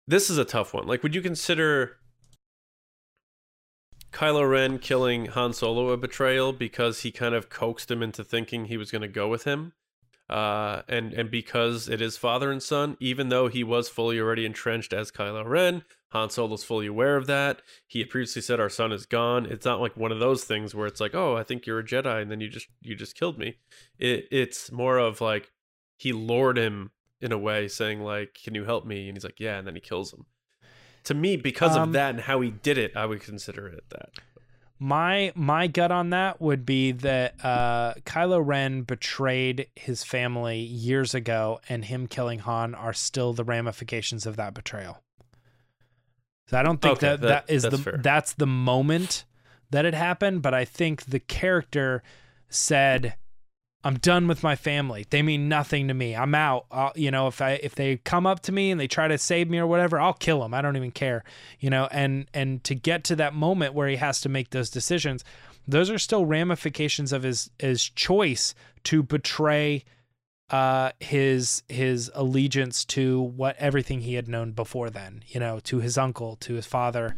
[0.08, 0.88] this is a tough one?
[0.88, 1.98] Like, would you consider
[4.12, 8.66] Kylo Ren killing Han Solo a betrayal because he kind of coaxed him into thinking
[8.66, 9.74] he was going to go with him?
[10.30, 14.46] Uh, and and because it is father and son, even though he was fully already
[14.46, 17.62] entrenched as Kylo Ren, Han Solo's fully aware of that.
[17.88, 19.46] He had previously said our son is gone.
[19.46, 21.84] It's not like one of those things where it's like, oh, I think you're a
[21.84, 23.58] Jedi, and then you just you just killed me.
[23.98, 25.52] It it's more of like
[25.98, 26.92] he lured him
[27.22, 29.76] in a way, saying like, "Can you help me?" And he's like, "Yeah," and then
[29.76, 30.26] he kills him.
[31.06, 33.86] To me, because um, of that and how he did it, I would consider it
[33.90, 34.10] that.
[34.80, 41.14] My my gut on that would be that uh, Kylo Ren betrayed his family years
[41.14, 45.02] ago, and him killing Han are still the ramifications of that betrayal.
[46.52, 48.00] So I don't think okay, that, that, that is that's the fair.
[48.04, 49.24] that's the moment
[49.70, 52.04] that it happened, but I think the character
[52.50, 53.16] said,
[53.86, 55.06] "I'm done with my family.
[55.10, 56.14] They mean nothing to me.
[56.14, 56.66] I'm out.
[56.70, 59.18] I'll, you know, if I if they come up to me and they try to
[59.18, 60.54] save me or whatever, I'll kill them.
[60.54, 61.24] I don't even care.
[61.62, 64.70] You know, and and to get to that moment where he has to make those
[64.70, 65.24] decisions,
[65.66, 69.86] those are still ramifications of his his choice to betray
[70.52, 75.24] uh, his his allegiance to what everything he had known before then.
[75.28, 77.16] You know, to his uncle, to his father,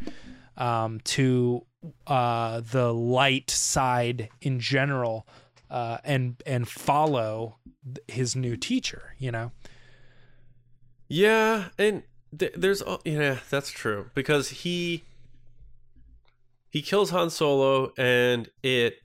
[0.56, 1.66] um, to
[2.06, 5.26] uh, the light side in general,
[5.68, 7.56] uh, and and follow
[8.06, 9.14] his new teacher.
[9.18, 9.52] You know.
[11.08, 12.04] Yeah, and
[12.38, 15.02] th- there's yeah, that's true because he
[16.70, 18.98] he kills Han Solo and it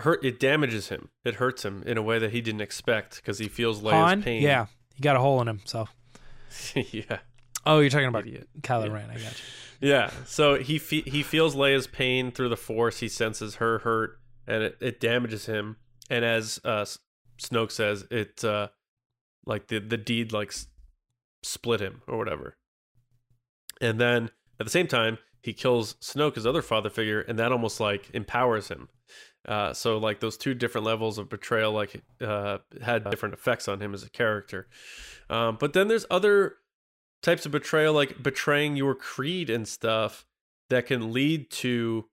[0.00, 1.08] hurt it damages him.
[1.24, 4.42] It hurts him in a way that he didn't expect because he feels Leia's pain.
[4.42, 5.60] Yeah, he got a hole in him.
[5.64, 5.88] So
[6.74, 7.18] yeah.
[7.66, 8.48] Oh, you're talking about Idiot.
[8.60, 8.92] Kylo yeah.
[8.92, 9.10] Ren.
[9.10, 9.88] I got you.
[9.88, 10.10] Yeah.
[10.26, 13.00] So he fe- he feels Leia's pain through the Force.
[13.00, 15.76] He senses her hurt, and it, it damages him.
[16.10, 16.84] And as uh,
[17.40, 18.68] Snoke says, it uh,
[19.46, 20.66] like the the deed like s-
[21.42, 22.56] split him or whatever.
[23.80, 24.30] And then
[24.60, 28.10] at the same time, he kills Snoke, his other father figure, and that almost like
[28.14, 28.88] empowers him.
[29.46, 33.80] Uh, so like those two different levels of betrayal like uh, had different effects on
[33.80, 34.68] him as a character.
[35.28, 36.56] Um, but then there's other
[37.22, 40.26] types of betrayal like betraying your creed and stuff
[40.70, 42.06] that can lead to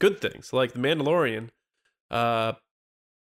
[0.00, 1.50] good things, like the Mandalorian
[2.10, 2.52] uh,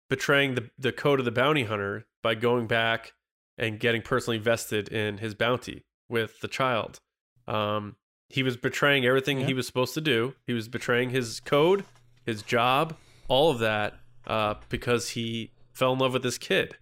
[0.09, 3.13] betraying the the code of the bounty hunter by going back
[3.57, 6.99] and getting personally vested in his bounty with the child.
[7.47, 7.95] Um,
[8.29, 9.47] he was betraying everything yeah.
[9.47, 10.35] he was supposed to do.
[10.45, 11.85] He was betraying his code,
[12.25, 12.95] his job,
[13.27, 16.77] all of that uh, because he fell in love with this kid,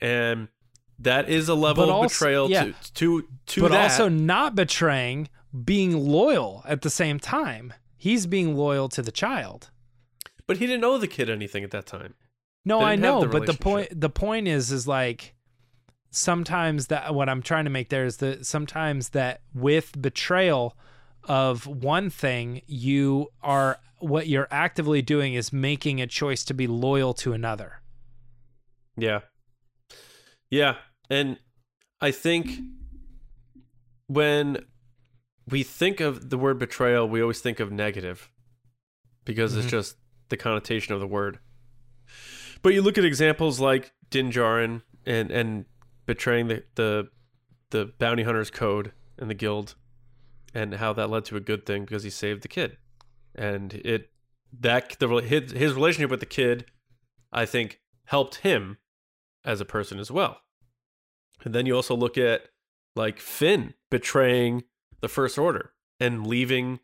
[0.00, 0.48] and
[0.98, 2.64] that is a level of betrayal yeah.
[2.64, 3.90] to to to but that.
[3.90, 5.28] also not betraying,
[5.64, 7.72] being loyal at the same time.
[7.96, 9.70] He's being loyal to the child,
[10.46, 12.14] but he didn't know the kid anything at that time.
[12.64, 15.34] No, I know, the but the point the point is is like
[16.10, 20.76] sometimes that what I'm trying to make there is that sometimes that with betrayal
[21.26, 26.66] of one thing you are what you're actively doing is making a choice to be
[26.66, 27.80] loyal to another.
[28.96, 29.20] Yeah.
[30.50, 30.76] Yeah.
[31.10, 31.38] And
[32.00, 32.50] I think
[34.06, 34.58] when
[35.48, 38.30] we think of the word betrayal, we always think of negative
[39.24, 39.60] because mm-hmm.
[39.62, 39.96] it's just
[40.28, 41.38] the connotation of the word.
[42.62, 45.64] But you look at examples like Din Djarin and and
[46.04, 47.08] betraying the the,
[47.70, 49.74] the bounty hunter's code and the guild
[50.56, 52.78] and how that led to a good thing because he saved the kid
[53.34, 54.10] and it
[54.58, 56.64] that the his, his relationship with the kid,
[57.30, 58.78] I think, helped him
[59.44, 60.38] as a person as well.
[61.44, 62.48] And then you also look at
[62.94, 64.64] like Finn betraying
[65.02, 66.80] the First Order and leaving,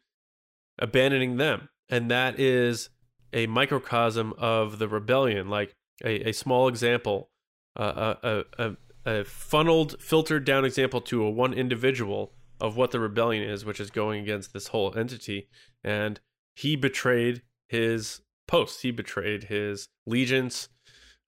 [0.78, 2.90] abandoning them, and that is
[3.32, 7.30] a microcosm of the rebellion, like a, a small example,
[7.76, 13.00] uh, a, a, a funneled, filtered down example to a one individual of what the
[13.00, 15.48] rebellion is, which is going against this whole entity.
[15.82, 16.20] And
[16.54, 18.82] he betrayed his post.
[18.82, 20.68] He betrayed his allegiance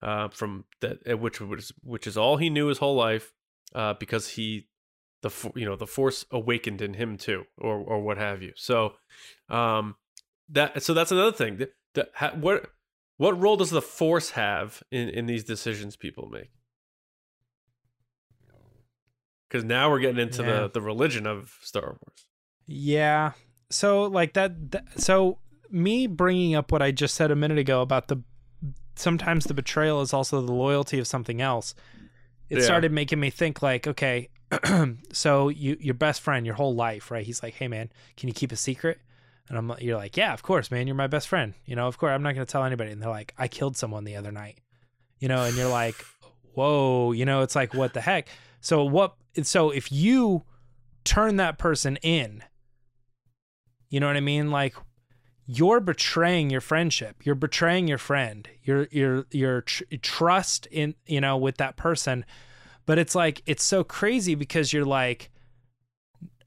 [0.01, 3.33] uh, from that, uh, which was which is all he knew his whole life,
[3.73, 4.69] uh, because he,
[5.23, 8.53] the you know the force awakened in him too, or or what have you.
[8.55, 8.93] So,
[9.49, 9.95] um,
[10.49, 11.57] that so that's another thing.
[11.57, 12.71] The, the, ha, what
[13.17, 16.51] what role does the force have in in these decisions people make?
[19.47, 20.61] Because now we're getting into Yeah.
[20.61, 22.25] the the religion of Star Wars.
[22.67, 23.33] Yeah.
[23.69, 25.39] So like that, th- so
[25.69, 28.21] me bringing up what I just said a minute ago about the
[28.95, 31.75] sometimes the betrayal is also the loyalty of something else.
[32.49, 32.63] It Yeah.
[32.63, 34.29] started making me think like, okay,
[35.11, 37.25] so you your best friend your whole life, right?
[37.25, 38.99] He's like, "Hey man, can you keep a secret?"
[39.49, 40.87] And I'm you're like, "Yeah, of course, man.
[40.87, 41.53] You're my best friend.
[41.65, 43.75] You know, of course, I'm not going to tell anybody." And they're like, "I killed
[43.77, 44.59] someone the other night."
[45.19, 45.95] You know, and you're like,
[46.53, 48.27] "Whoa, you know, it's like what the heck?"
[48.65, 49.13] So what
[49.43, 50.43] so if you
[51.03, 52.43] turn that person in,
[53.91, 54.49] you know what I mean?
[54.49, 54.73] Like
[55.45, 57.23] you're betraying your friendship.
[57.23, 58.49] You're betraying your friend.
[58.63, 62.25] Your your your tr- trust in you know with that person.
[62.87, 65.29] But it's like it's so crazy because you're like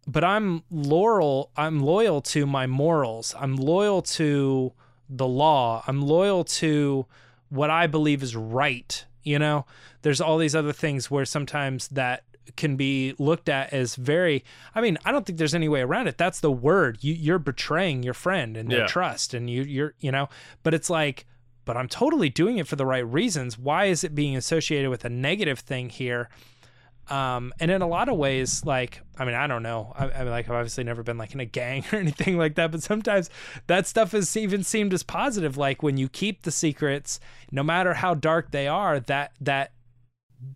[0.08, 3.32] but I'm loyal I'm loyal to my morals.
[3.38, 4.72] I'm loyal to
[5.08, 5.84] the law.
[5.86, 7.06] I'm loyal to
[7.48, 9.66] what I believe is right, you know?
[10.02, 12.24] There's all these other things where sometimes that
[12.56, 14.42] can be looked at as very
[14.74, 16.16] I mean, I don't think there's any way around it.
[16.16, 16.98] That's the word.
[17.02, 18.86] You you're betraying your friend and their Yeah.
[18.86, 20.28] trust and you you're you know,
[20.62, 21.26] but it's like
[21.66, 23.58] but I'm totally doing it for the right reasons.
[23.58, 26.30] Why is it being associated with a negative thing here?
[27.10, 29.92] Um, and in a lot of ways, like, I mean, I don't know.
[29.96, 32.56] I, I mean, like, I've obviously never been like in a gang or anything like
[32.56, 33.30] that, but sometimes
[33.66, 35.56] that stuff has even seemed as positive.
[35.56, 39.72] Like when you keep the secrets, no matter how dark they are, that, that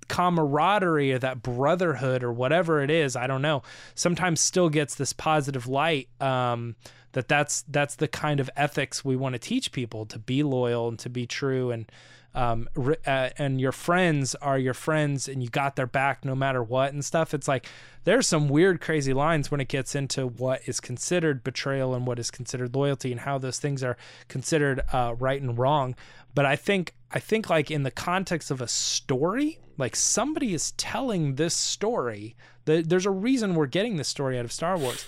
[0.09, 3.62] camaraderie or that brotherhood or whatever it is, I don't know,
[3.94, 6.09] sometimes still gets this positive light.
[6.20, 6.76] Um,
[7.12, 10.88] that that's that's the kind of ethics we want to teach people to be loyal
[10.88, 11.90] and to be true and
[12.34, 12.68] um
[13.06, 16.92] uh, and your friends are your friends and you got their back no matter what
[16.92, 17.66] and stuff it's like
[18.04, 22.18] there's some weird crazy lines when it gets into what is considered betrayal and what
[22.18, 23.96] is considered loyalty and how those things are
[24.28, 25.94] considered uh, right and wrong.
[26.34, 30.72] But i think i think like in the context of a story like somebody is
[30.72, 35.06] telling this story the, there's a reason we're getting this story out of star wars.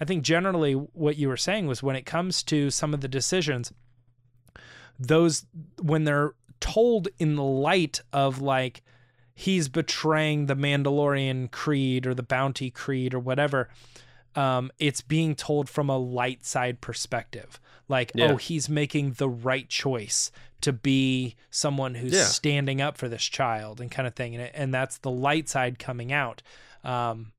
[0.00, 3.08] I think generally what you were saying was when it comes to some of the
[3.08, 3.72] decisions,
[4.98, 5.46] those
[5.80, 8.82] when they're told in the light of like
[9.34, 13.68] he's betraying the Mandalorian creed or the bounty creed or whatever,
[14.34, 17.60] um, it's being told from a light side perspective.
[17.88, 18.32] Like, Yeah.
[18.32, 20.30] oh, he's making the right choice
[20.62, 22.24] to be someone who's Yeah.
[22.24, 24.34] standing up for this child and kind of thing.
[24.34, 26.42] And, it, and that's the light side coming out.
[26.82, 27.32] Um,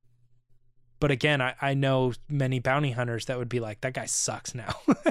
[1.00, 4.54] but again, I, I know many bounty hunters that would be like, that guy sucks
[4.56, 4.76] now.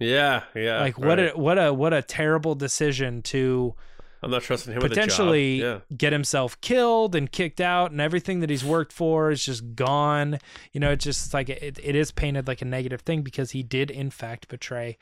[0.00, 0.80] Yeah, yeah.
[0.80, 1.32] like what right.
[1.34, 3.74] a what a what a terrible decision to
[4.22, 4.96] I'm not trusting him with job.
[4.96, 5.80] potentially Yeah.
[5.96, 10.38] get himself killed and kicked out and everything that he's worked for is just gone.
[10.72, 13.62] You know, it's just like it, it is painted like a negative thing because he
[13.62, 14.98] did in fact betray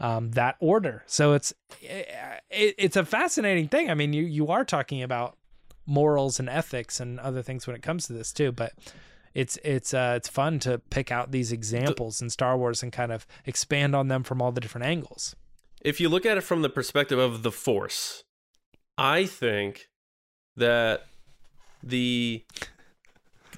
[0.00, 1.02] um, that order.
[1.06, 3.90] So it's it, it's a fascinating thing.
[3.90, 5.36] I mean, you you are talking about
[5.86, 8.72] morals and ethics and other things when it comes to this too, but
[9.34, 13.12] it's it's uh it's fun to pick out these examples in Star Wars and kind
[13.12, 15.34] of expand on them from all the different angles.
[15.80, 18.24] if you look at it from the perspective of the force
[18.98, 19.88] i think
[20.56, 21.06] that
[21.82, 22.44] the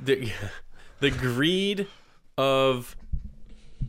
[0.02, 0.30] the
[1.00, 1.86] the greed
[2.38, 2.96] of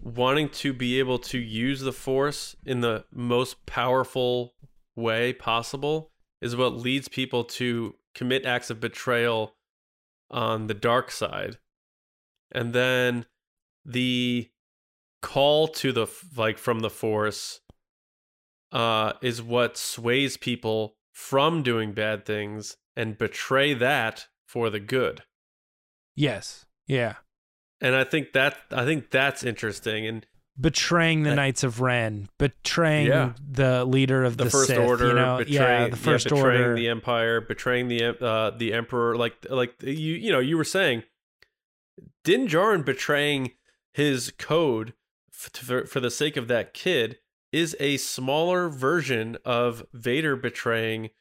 [0.03, 4.53] wanting to be able to use the force in the most powerful
[4.95, 6.11] way possible
[6.41, 9.55] is what leads people to commit acts of betrayal
[10.29, 11.57] on the dark side
[12.52, 13.26] and then
[13.86, 14.50] the
[15.22, 17.62] call to the like from the force
[18.72, 25.24] uh is what sways people from doing bad things and betray that for the good
[26.16, 26.66] Yes.
[26.88, 27.16] Yeah.
[27.82, 30.26] and i think that i think that's interesting and
[30.60, 33.34] betraying the Uh, Knights of Ren, betraying Yeah.
[33.46, 35.38] the leader of the, the, first Sith, order you know?
[35.39, 36.76] betraying yeah, the first betraying order.
[36.76, 41.04] the empire betraying the uh the emperor like like you you know you were saying
[42.26, 43.51] din Djarin betraying
[43.93, 44.93] his code
[45.32, 47.19] f- for, for the sake of that kid
[47.53, 51.11] is a smaller version of Vader betraying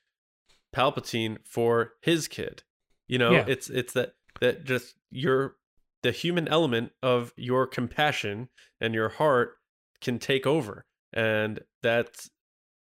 [0.74, 2.64] Palpatine for his kid.
[3.06, 3.44] You know, Yeah.
[3.46, 5.56] it's it's that that just your
[6.02, 8.48] the human element of your compassion
[8.80, 9.56] and your heart
[10.00, 12.30] can take over, and that's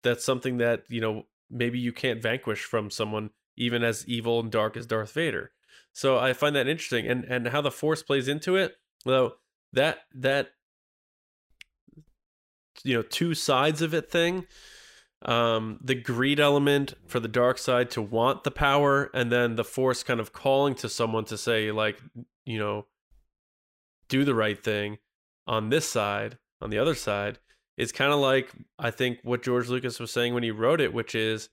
[0.02, 4.50] that's something that you know maybe you can't vanquish from someone even as evil and
[4.52, 5.52] dark as Darth Vader.
[5.99, 8.76] So I find that interesting, and and how the Force plays into it.
[9.05, 9.32] Though
[9.72, 10.51] that that
[12.84, 14.46] you know two sides of it thing
[15.22, 19.64] um the greed element for the dark side to want the power and then the
[19.64, 22.01] force kind of calling to someone to say like
[22.46, 22.86] you know
[24.09, 24.99] do the right thing
[25.49, 27.40] on this side on the other side
[27.76, 30.94] is kind of like i think what george lucas was saying when he wrote it
[30.94, 31.49] which is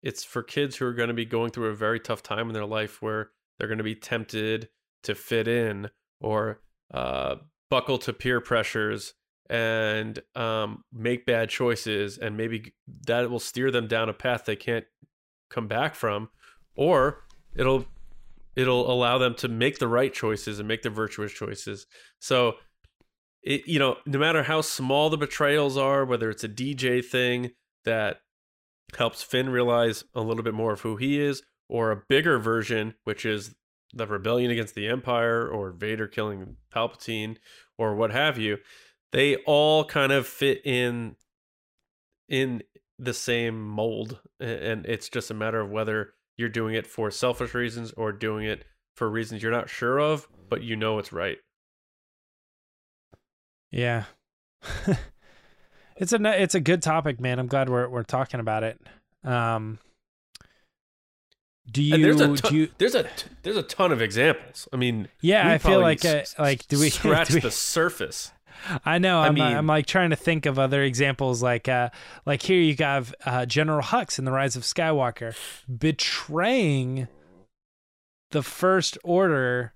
[0.00, 2.54] it's for kids who are going to be going through a very tough time in
[2.54, 3.30] their life where
[3.62, 4.68] they're going to be tempted
[5.04, 5.88] to fit in
[6.20, 6.60] or
[6.92, 7.36] uh,
[7.70, 9.14] buckle to peer pressures
[9.48, 12.74] and um, make bad choices, and maybe
[13.06, 14.84] that will steer them down a path they can't
[15.48, 16.28] come back from,
[16.74, 17.22] or
[17.54, 17.86] it'll
[18.56, 21.86] it'll allow them to make the right choices and make the virtuous choices.
[22.18, 22.54] So,
[23.44, 27.52] it you know, no matter how small the betrayals are, whether it's a DJ thing
[27.84, 28.22] that
[28.98, 32.94] helps Finn realize a little bit more of who he is, or a bigger version,
[33.04, 33.54] which is
[33.92, 37.36] the rebellion against the Empire, or Vader killing Palpatine,
[37.76, 38.58] or what have you
[39.12, 41.16] they all kind of fit in
[42.28, 42.62] in
[42.98, 44.20] the same mold.
[44.40, 48.46] And it's just a matter of whether you're doing it for selfish reasons or doing
[48.46, 48.64] it
[48.96, 51.38] for reasons you're not sure of but you know it's right.
[53.70, 54.04] Yeah.
[55.94, 57.38] It's a it's a good topic man.
[57.38, 58.80] I'm glad we're we're talking about it.
[59.22, 59.78] Um
[61.70, 63.06] do you and there's a do you there's a
[63.42, 66.90] there's a ton of examples i mean yeah i feel like uh, like do we
[66.90, 68.32] scratch do we, the surface
[68.84, 69.18] I know.
[69.18, 71.42] I'm, mean- I'm like trying to think of other examples.
[71.42, 71.90] Like, uh,
[72.24, 75.34] like here you have uh, General Hux in the Rise of Skywalker
[75.78, 77.08] betraying
[78.30, 79.72] the First Order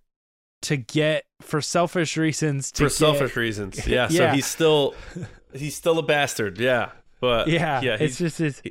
[0.62, 2.70] to get for selfish reasons.
[2.72, 4.34] To for get- selfish reasons yeah, so Yeah.
[4.34, 4.94] he's still
[5.52, 8.62] he's still a bastard yeah but Yeah, yeah it's just it's,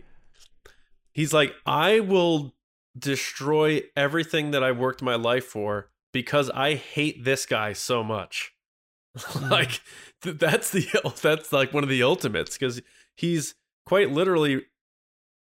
[1.11, 2.53] he's like i will
[2.97, 8.53] destroy everything that i worked my life for because i hate this guy so much.
[9.41, 9.81] Like
[10.21, 10.87] th- that's the
[11.21, 12.81] that's like one of the ultimates because
[13.15, 14.63] he's quite literally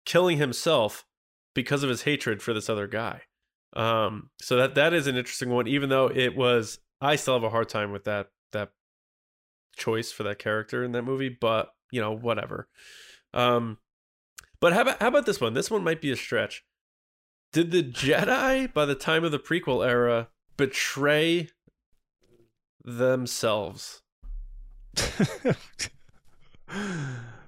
[0.04, 1.06] killing himself
[1.54, 3.22] because of his hatred for this other guy.
[3.74, 7.44] Um so that that is an interesting one even though it was i still have
[7.44, 8.70] a hard time with that that
[9.76, 12.68] choice for that character in that movie but you know whatever.
[13.32, 13.78] Um
[14.60, 15.54] but how about how about this one?
[15.54, 16.62] This one might be a stretch
[17.52, 21.48] did the jedi by the time of the prequel era betray
[22.84, 24.02] themselves?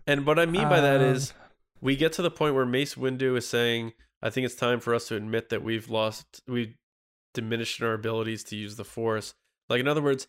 [0.06, 1.32] And what i mean by that Um, is
[1.80, 4.94] we get to the point where mace windu is saying i think it's time for
[4.94, 6.74] us to admit that we've lost we've
[7.32, 9.34] diminished our abilities to use the force.
[9.68, 10.28] Like in other words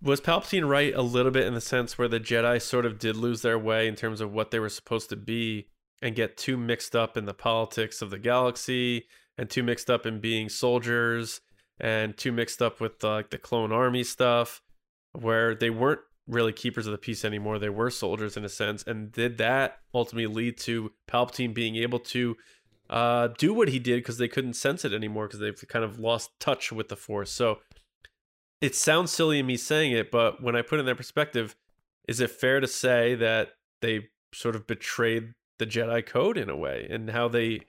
[0.00, 3.16] was palpatine right a little bit in the sense where the jedi sort of did
[3.16, 5.68] lose their way in terms of what they were supposed to be
[6.02, 9.06] and get too mixed up in the politics of the galaxy
[9.38, 11.40] and too mixed up in being soldiers
[11.80, 14.60] and too mixed up with uh, like the clone army stuff
[15.12, 17.58] where they weren't really keepers of the peace anymore.
[17.58, 21.98] They were soldiers in a sense and did that ultimately lead to palpatine being able
[22.00, 22.36] to
[22.90, 25.98] uh, do what he did because they couldn't sense it anymore because they've kind of
[25.98, 27.30] lost touch with the force.
[27.30, 27.58] So
[28.62, 31.54] it sounds silly in me saying it but when i put in that perspective
[32.08, 33.50] is it fair to say that
[33.82, 37.60] they sort of betrayed the jedi code in a way and how they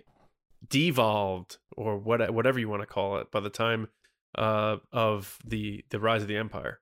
[0.67, 3.87] devolved or what whatever you want to call it by the time
[4.35, 6.79] uh, of the the rise of the empire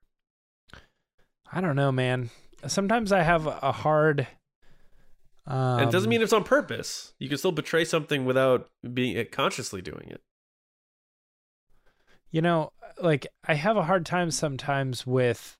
[1.53, 2.29] I don't know, man.
[2.65, 4.25] Sometimes I have a hard.
[5.45, 9.17] Um, and it doesn't mean it's on purpose you can still betray something without being
[9.17, 10.21] uh, consciously doing it
[12.29, 15.57] you know like i have a hard time sometimes with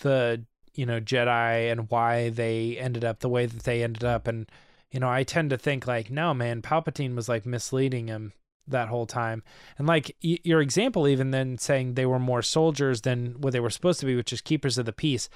[0.00, 4.26] the you know jedi and why they ended up the way that they ended up
[4.26, 4.50] and
[4.94, 8.32] you know i tend to think like no man palpatine was like misleading him
[8.66, 9.42] that whole time.
[9.78, 13.60] And like y- your example even then saying they were more soldiers than what they
[13.60, 15.28] were supposed to be which is keepers of the peace.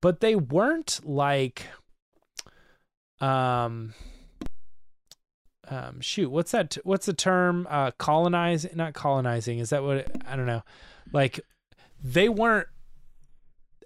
[0.00, 1.66] But they weren't like
[3.20, 3.94] um
[5.68, 7.66] um shoot what's that what's the term?
[7.70, 10.62] Uh colonize not colonizing is that what it, i don't know.
[11.12, 11.40] Like
[12.02, 12.68] they weren't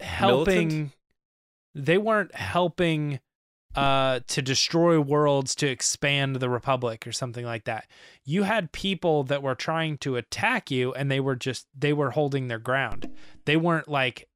[0.00, 0.92] helping Militant?
[1.74, 3.20] they weren't helping
[3.78, 7.86] uh to destroy worlds to expand the republic or something like that
[8.24, 12.10] you had people that were trying to attack you and they were just they were
[12.10, 13.10] holding their ground
[13.44, 14.28] they weren't like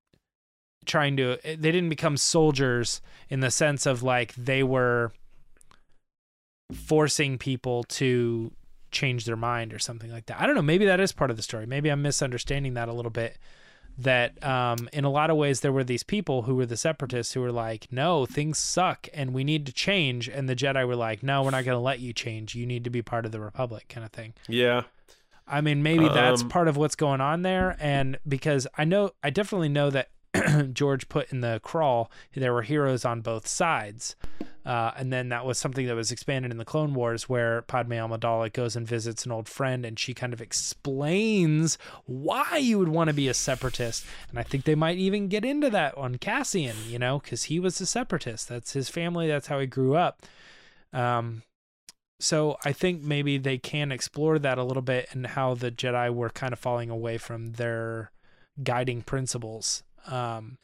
[0.84, 5.12] trying to they didn't become soldiers in the sense of like they were
[6.72, 8.52] forcing people to
[8.90, 10.40] change their mind or something like that.
[10.40, 11.66] I don't know, maybe that is part of the story.
[11.66, 13.38] Maybe I'm misunderstanding that a little bit
[13.98, 17.34] that um in a lot of ways there were these people who were the separatists
[17.34, 20.96] who were like, "No, things suck and we need to change." And the Jedi were
[20.96, 22.54] like, "No, we're not going to let you change.
[22.54, 24.34] You need to be part of the republic," kind of thing.
[24.48, 24.82] yeah
[25.46, 27.76] I mean, maybe that's Um, part of what's going on there.
[27.80, 30.08] And because I know, I definitely know that
[30.72, 34.16] George put in the crawl, there were heroes on both sides.
[34.64, 37.94] Uh, and then that was something that was expanded in the Clone Wars, where Padme
[37.94, 42.88] Amidala goes and visits an old friend, and she kind of explains why you would
[42.88, 44.04] want to be a separatist.
[44.30, 47.58] And I think they might even get into that on Cassian, you know, because he
[47.58, 48.48] was a separatist.
[48.48, 49.26] That's his family.
[49.26, 50.22] That's how he grew up.
[50.92, 51.42] Um,
[52.20, 56.14] so I think maybe they can explore that a little bit and how the Jedi
[56.14, 58.12] were kind of falling away from their
[58.62, 59.82] guiding principles.
[60.06, 60.58] Um,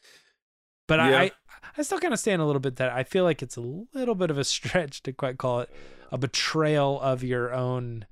[0.87, 1.19] but Yeah.
[1.19, 1.31] I,
[1.77, 4.15] I still kind of stand a little bit that I feel like it's a little
[4.15, 5.69] bit of a stretch to quite call it
[6.11, 8.05] a betrayal of your own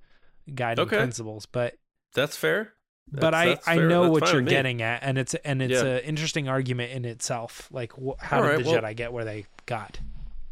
[0.53, 0.97] guiding Okay.
[0.97, 1.45] principles.
[1.45, 1.75] But
[2.13, 2.73] That's fair.
[3.11, 5.85] but I, I know That's what you're getting at, and it's and it's Yeah.
[5.95, 7.67] an interesting argument in itself.
[7.71, 9.99] Like, wh- how All did right, the well- Jedi get where they got?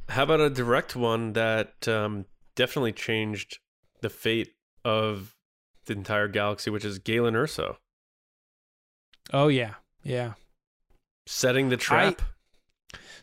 [0.10, 3.58] How about a direct one that um, definitely changed
[4.02, 4.54] the fate
[4.84, 5.36] of
[5.86, 7.78] the entire galaxy, which is Galen Erso
[9.34, 10.34] Oh yeah, yeah.
[11.26, 12.22] Setting the trap.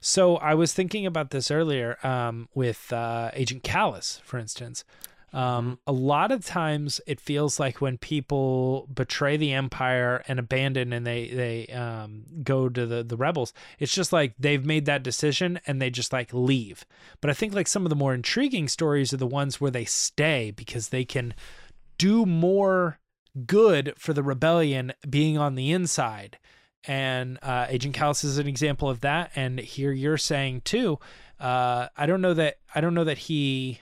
[0.00, 4.84] So I was thinking about this earlier um, with uh, Agent Kallus, for instance.
[5.32, 10.92] Um, a lot of times it feels like when people betray the Empire and abandon
[10.92, 15.02] and they they um, go to the the rebels, it's just like they've made that
[15.02, 16.84] decision and they just like leave.
[17.20, 19.86] But I think like some of the more intriguing stories are the ones where they
[19.86, 21.32] stay because they can
[21.96, 22.98] do more
[23.46, 26.38] good for the rebellion being on the inside
[26.84, 29.30] and uh, Agent Kallus is an example of that.
[29.36, 30.98] And here you're saying too.
[31.38, 33.80] Uh, I don't know that I don't know that he.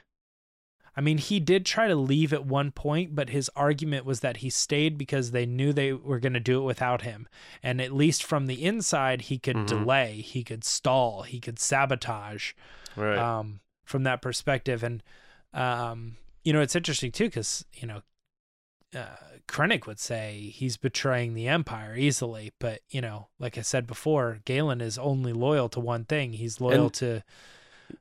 [0.96, 4.38] I mean, he did try to leave at one point, but his argument was that
[4.38, 7.28] he stayed because they knew they were going to do it without him.
[7.62, 9.66] And at least from the inside, he could Mhm.
[9.66, 12.52] delay, he could stall, he could sabotage
[12.96, 13.18] right.
[13.18, 14.82] um, from that perspective.
[14.82, 15.02] And,
[15.54, 18.02] um, you know, it's interesting too, because, you know,
[18.94, 19.16] uh,
[19.50, 22.52] Krennic would say he's betraying the Empire easily.
[22.58, 26.32] But, you know, like I said before, Galen is only loyal to one thing.
[26.34, 27.22] He's loyal And- to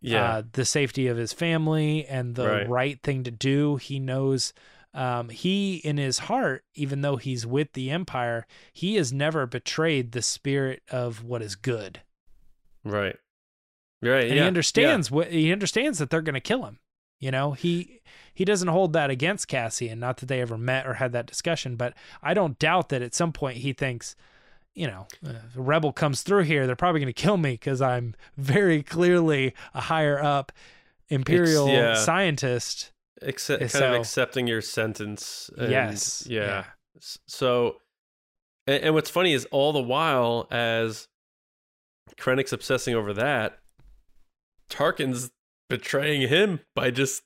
[0.01, 0.33] yeah.
[0.35, 2.69] uh, the safety of his family and the Right.
[2.69, 3.77] right thing to do.
[3.77, 4.53] He knows
[4.93, 10.11] um, he, in his heart, even though he's with the Empire, he has never betrayed
[10.13, 12.01] the spirit of what is good.
[12.83, 13.15] right.
[14.01, 14.27] Right.
[14.27, 14.41] and yeah.
[14.43, 16.79] he understands what he understands that they're going to kill him.
[17.19, 17.99] You know, he
[18.39, 19.99] he doesn't hold that against Cassian.
[19.99, 23.13] Not that they ever met or had that discussion, but I don't doubt that at
[23.13, 24.15] some point he thinks,
[24.73, 27.51] you know, uh, if a rebel comes through here, they're probably going to kill me
[27.55, 30.53] because I'm very clearly a higher up
[31.09, 31.95] imperial yeah.
[31.95, 32.93] scientist.
[33.21, 35.49] Accept, kind So- of accepting your sentence.
[35.57, 36.39] and- Yes, Yeah.
[36.45, 36.63] yeah.
[37.27, 37.81] So,
[38.67, 41.09] and, and what's funny is all the while as
[42.17, 43.59] Krennic's obsessing over that,
[44.69, 45.29] Tarkin's
[45.67, 47.23] betraying him by just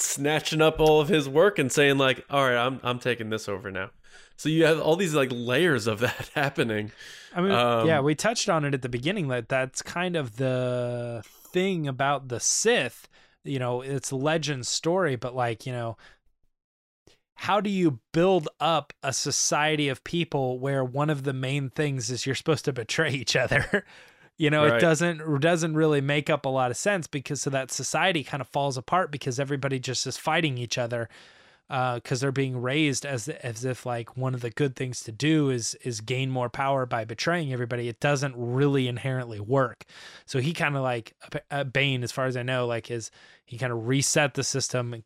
[0.00, 3.48] snatching up all of his work and saying like, "All right, I'm I'm taking this
[3.48, 3.90] over now."
[4.36, 6.92] So you have all these like layers of that happening.
[7.34, 10.36] I mean, Um, yeah, we touched on it at the beginning that that's kind of
[10.36, 13.08] the thing about the Sith.
[13.44, 15.96] You know, it's legend story, but like, you know,
[17.34, 22.10] how do you build up a society of people where one of the main things
[22.10, 23.84] is you're supposed to betray each other?
[24.38, 27.72] you know, it doesn't doesn't really make up a lot of sense because so that
[27.72, 31.08] society kind of falls apart because everybody just is fighting each other
[31.68, 35.50] because they're being raised as as if like one of the good things to do
[35.50, 37.88] is is gain more power by betraying everybody.
[37.88, 39.84] It doesn't really inherently work.
[40.24, 41.14] So he kind of like
[41.50, 43.10] uh, Bane, as far as I know, like his
[43.44, 45.02] he kind of reset the system and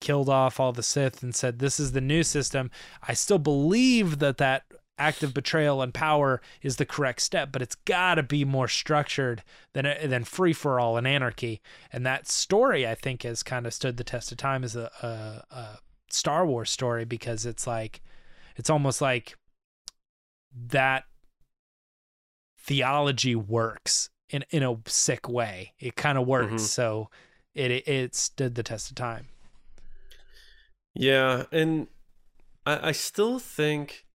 [0.00, 2.70] killed off all the Sith and said, "This is the new system."
[3.02, 4.64] I still believe that that
[4.96, 8.68] act of betrayal and power is the correct step, but it's got to be more
[8.68, 9.42] structured
[9.72, 11.60] than than free for all and anarchy.
[11.92, 14.90] And that story, I think, has kind of stood the test of time as a,
[15.02, 15.78] a, a
[16.10, 18.00] Star Wars story because it's like
[18.56, 19.36] it's almost like
[20.68, 21.04] that
[22.58, 25.72] theology works in in a sick way.
[25.78, 26.66] It kind of works, Mhm.
[26.66, 27.10] so
[27.54, 29.28] it, it it stood the test of time.
[30.94, 31.88] Yeah, and
[32.64, 34.06] I, I still think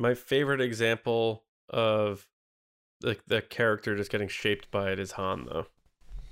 [0.00, 2.26] my favorite example of
[3.02, 5.66] like the character just getting shaped by it is Han though,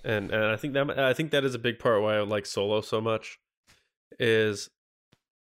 [0.05, 2.47] and and I think that I think that is a big part why I like
[2.47, 3.39] Solo so much,
[4.19, 4.71] is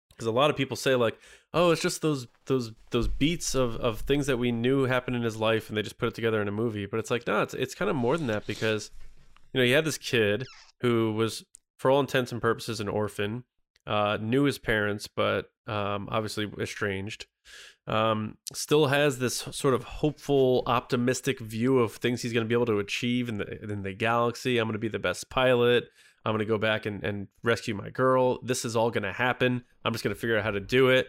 [0.10, 1.18] because a lot of people say like,
[1.53, 5.24] oh, it's just those those those beats of of things that we knew happened in
[5.24, 6.86] his life, and they just put it together in a movie.
[6.86, 8.91] But it's like no, it's it's kind of more than that because
[9.53, 10.45] you know you had this kid
[10.82, 11.45] who was
[11.78, 13.43] for all intents and purposes an orphan
[13.90, 17.26] uh, knew his parents, but um, obviously estranged.
[17.88, 22.54] Um, still has this sort of hopeful, optimistic view of things he's going to be
[22.54, 24.60] able to achieve in the in the galaxy.
[24.60, 25.86] I'm going to be the best pilot.
[26.26, 28.40] I'm gonna go back and, and rescue my girl.
[28.44, 29.64] This is all gonna happen.
[29.84, 31.08] I'm just gonna figure out how to do it.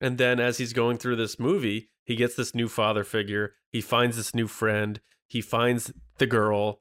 [0.00, 3.54] And then as he's going through this movie, he gets this new father figure.
[3.70, 5.00] He finds this new friend.
[5.26, 6.80] He finds the girl,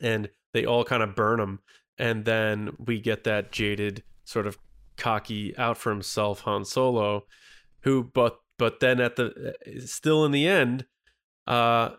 [0.00, 1.60] and they all kind of burn him.
[1.98, 4.58] And then we get that jaded, sort of
[4.96, 7.24] cocky, out for himself Han Solo,
[7.82, 9.54] who but but then at the
[9.86, 10.84] still in the end,
[11.46, 11.90] uh,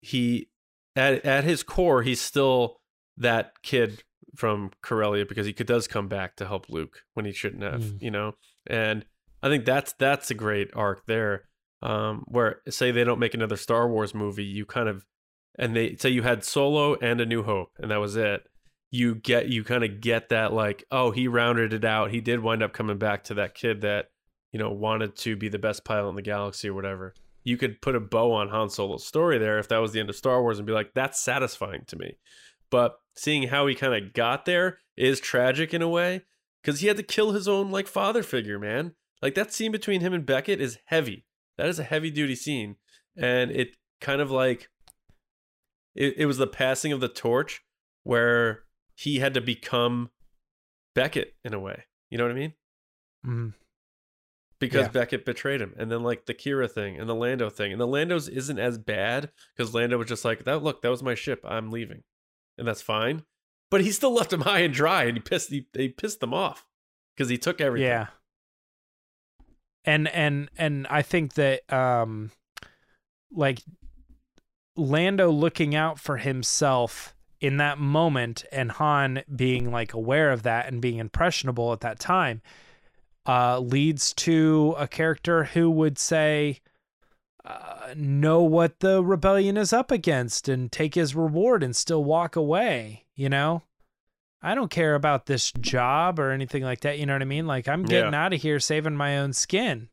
[0.00, 0.50] he
[0.96, 2.80] at at his core he's still
[3.16, 4.02] that kid
[4.36, 7.82] from Corellia because he could, does come back to help Luke when he shouldn't have,
[7.82, 8.02] Mm.
[8.02, 8.34] you know.
[8.66, 9.04] And
[9.42, 11.44] I think that's that's a great arc there.
[11.82, 15.06] Um, where say they don't make another Star Wars movie, you kind of
[15.58, 18.42] and they say you had Solo and A New Hope, and that was it.
[18.90, 22.10] You get you kind of get that like, oh, he rounded it out.
[22.10, 24.10] He did wind up coming back to that kid that
[24.52, 27.14] you know wanted to be the best pilot in the galaxy or whatever.
[27.44, 30.10] You could put a bow on Han Solo's story there if that was the end
[30.10, 32.18] of Star Wars and be like, that's satisfying to me.
[32.70, 36.22] But seeing how he kind of got there is tragic in a way
[36.62, 38.94] because he had to kill his own like father figure, man.
[39.22, 41.26] Like that scene between him and Beckett is heavy.
[41.58, 42.76] That is a heavy duty scene,
[43.16, 44.68] and it kind of like
[45.94, 47.62] it, it was the passing of the torch
[48.02, 48.64] where
[49.00, 50.10] he had to become
[50.94, 51.84] Beckett in a way.
[52.10, 52.54] You know what I mean?
[53.24, 53.54] Mhm.
[54.58, 54.90] Because Yeah.
[54.92, 57.86] Beckett betrayed him, and then like the Qi'ra thing and the Lando thing, and the
[57.86, 60.62] Lando's isn't as bad because Lando was just like that.
[60.62, 61.40] Look, that was my ship.
[61.44, 62.02] I'm leaving,
[62.58, 63.24] and that's fine.
[63.70, 66.34] But he still left him high and dry, and he pissed he, he pissed them
[66.34, 66.66] off
[67.16, 67.88] because he took everything.
[67.88, 68.08] Yeah.
[69.84, 72.32] And and and I think that um
[73.32, 73.62] like
[74.76, 80.66] Lando looking out for himself in that moment and Han being like aware of that
[80.66, 82.42] and being impressionable at that time
[83.26, 86.60] uh leads to a character who would say
[87.44, 92.36] uh, know what the rebellion is up against and take his reward and still walk
[92.36, 93.62] away, you know?
[94.42, 96.98] I don't care about this job or anything like that.
[96.98, 97.46] You know what I mean?
[97.46, 99.88] Like I'm getting out of here, saving my own skin,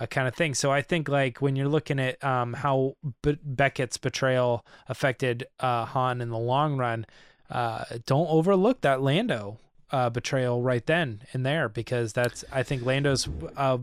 [0.00, 0.54] uh, kind of thing.
[0.54, 5.84] So I think like when you're looking at um, how Be- Beckett's betrayal affected uh,
[5.86, 7.06] Han in the long run,
[7.50, 9.58] uh, don't overlook that Lando
[9.90, 13.78] uh, betrayal right then and there because that's I think Lando's uh,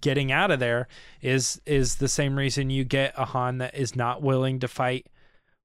[0.00, 0.86] getting out of there
[1.20, 5.06] is is the same reason you get a Han that is not willing to fight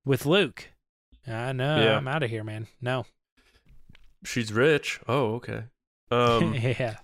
[0.06, 0.70] with Luke.
[1.28, 1.96] Uh, no, Yeah.
[1.98, 2.68] I'm out of here, man.
[2.82, 3.06] No.
[4.26, 5.00] she's rich.
[5.08, 5.64] Oh, okay.
[6.12, 6.98] Um, yeah.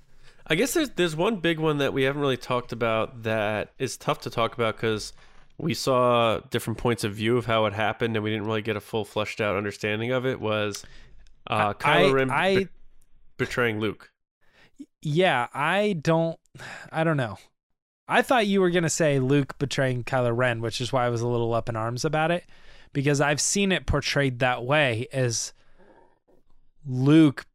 [0.49, 3.97] I guess there's there's one big one that we haven't really talked about that is
[3.97, 5.13] tough to talk about because
[5.57, 8.75] we saw different points of view of how it happened and we didn't really get
[8.75, 10.39] a full fleshed out understanding of it.
[10.39, 10.83] Was
[11.47, 12.67] uh, Kylo I- Ren I- be-
[13.37, 14.11] betraying Luke?
[15.01, 16.39] Yeah, I don't
[16.91, 17.37] I don't know.
[18.07, 21.09] I thought you were going to say Luke betraying Kylo Ren, which is why I
[21.09, 22.43] was a little up in arms about it
[22.91, 25.53] because I've seen it portrayed that way as
[26.87, 27.45] Luke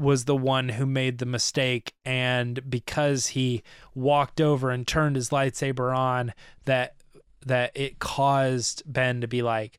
[0.00, 3.62] was the one who made the mistake and because he
[3.94, 6.32] walked over and turned his lightsaber on
[6.64, 6.94] that
[7.46, 9.78] that it caused Ben to be like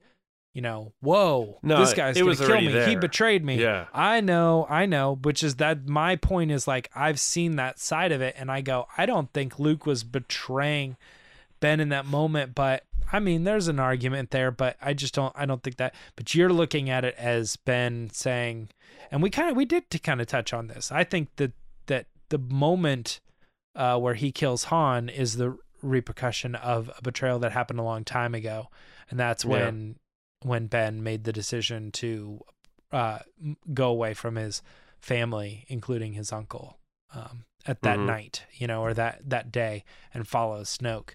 [0.53, 2.85] you know, whoa, No, this guy's gonna kill me.
[2.85, 3.55] He betrayed me.
[3.55, 3.85] Yeah.
[3.93, 8.11] I know, I know, which is that my point is like I've seen that side
[8.11, 10.97] of it and I go, I don't think Luke was betraying
[11.61, 15.33] Ben in that moment, but I mean there's an argument there, but I just don't
[15.35, 18.69] I don't think that but you're looking at it as Ben saying
[19.11, 20.91] and we kind of we did to kind of touch on this.
[20.91, 21.51] I think that
[21.87, 23.19] that the moment
[23.75, 28.03] uh where he kills Han is the repercussion of a betrayal that happened a long
[28.03, 28.69] time ago.
[29.09, 29.51] And that's Yeah.
[29.51, 29.95] when
[30.43, 32.41] when Ben made the decision to
[32.91, 33.19] uh,
[33.73, 34.61] go away from his
[34.99, 36.77] family, including his uncle,
[37.13, 38.05] um, at that Mhm.
[38.05, 39.83] night, you know, or that that day,
[40.13, 41.11] and follow Snoke.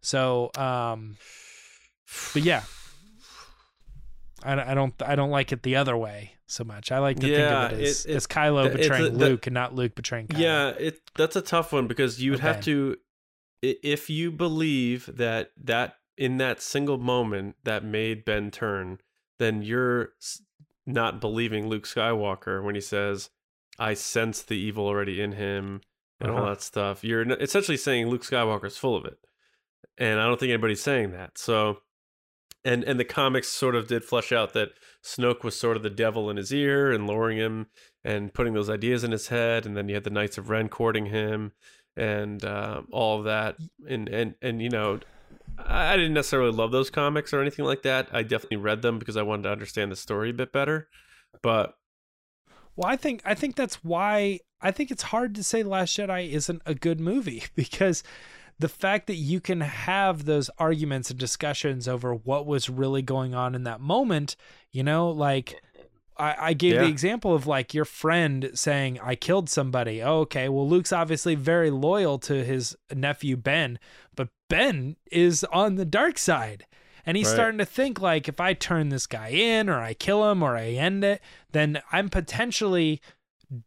[0.00, 1.16] So, um,
[2.32, 2.62] but yeah,
[4.42, 6.92] I, I don't I don't like it the other way so much.
[6.92, 9.18] I like to Yeah, think of it as, it- it- as Kylo a- betraying the-
[9.28, 10.38] Luke and not Luke betraying Kylo.
[10.38, 12.96] Yeah, it that's a tough one because you would have to
[13.62, 18.98] if you believe that that in that single moment that made Ben turn,
[19.38, 20.10] then you're
[20.86, 23.30] not believing Luke Skywalker when he says,
[23.78, 25.80] "I sense the evil already in him"
[26.20, 26.48] and all Uh-huh.
[26.50, 27.04] that stuff.
[27.04, 29.18] You're essentially saying Luke Skywalker's full of it,
[29.98, 31.38] and I don't think anybody's saying that.
[31.38, 31.78] So,
[32.64, 34.70] and and the comics sort of did flesh out that
[35.04, 37.66] Snoke was sort of the devil in his ear and luring him
[38.04, 40.68] and putting those ideas in his head, and then you had the Knights of Ren
[40.68, 41.52] courting him,
[41.96, 43.56] and uh, all of that,
[43.88, 45.00] and and and you know,
[45.58, 48.08] I I didn't necessarily love those comics or anything like that.
[48.12, 50.88] I definitely read them because I wanted to understand the story a bit better,
[51.42, 51.74] but
[52.76, 56.30] Well, I think I think that's why I think it's hard to say Last Jedi
[56.30, 58.02] isn't a good movie because
[58.58, 63.34] the fact that you can have those arguments and discussions over what was really going
[63.34, 64.34] on in that moment,
[64.72, 65.60] you know, like
[66.16, 66.80] I, I gave Yeah.
[66.82, 70.02] the example of like your friend saying, I killed somebody.
[70.02, 70.48] Oh, okay.
[70.48, 73.78] Well, Luke's obviously very loyal to his nephew, Ben,
[74.16, 76.66] but Ben is on the dark side.
[77.06, 77.34] And he's Right.
[77.34, 80.56] starting to think like if I turn this guy in or I kill him or
[80.56, 83.00] I end it, then I'm potentially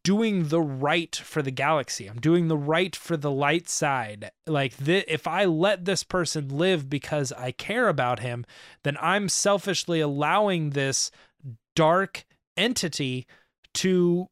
[0.04, 2.08] doing the right for the galaxy.
[2.08, 4.32] I'm doing the right for the light side.
[4.46, 8.46] Like th- if I let this person live because I care about him,
[8.84, 11.10] then I'm selfishly allowing this
[11.76, 12.26] dark
[12.58, 13.26] entity
[13.76, 14.28] to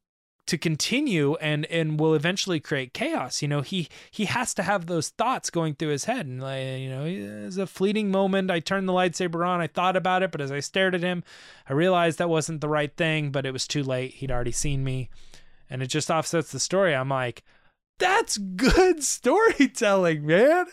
[0.46, 3.42] to continue and and will eventually create chaos.
[3.42, 6.26] You know he he has to have those thoughts going through his head.
[6.26, 8.50] And like you know it's a fleeting moment.
[8.52, 9.60] I turned the lightsaber on.
[9.60, 11.22] I thought about it but as i stared at him
[11.68, 14.14] i realized that wasn't the right thing but it was too late.
[14.14, 15.10] He'd already seen me
[15.70, 17.42] and it just offsets the story i'm like
[17.98, 19.02] that's good
[19.54, 20.66] storytelling man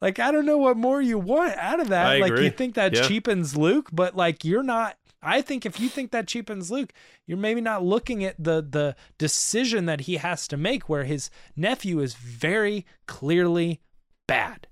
[0.00, 2.44] like i don't know what more you want out of that I like agree.
[2.46, 3.02] you think that Yeah.
[3.06, 6.94] cheapens luke but like you're not I think if you think that cheapens Luke,
[7.26, 11.28] you're maybe not looking at the the decision that he has to make where his
[11.54, 13.82] nephew is very clearly
[14.26, 14.66] bad.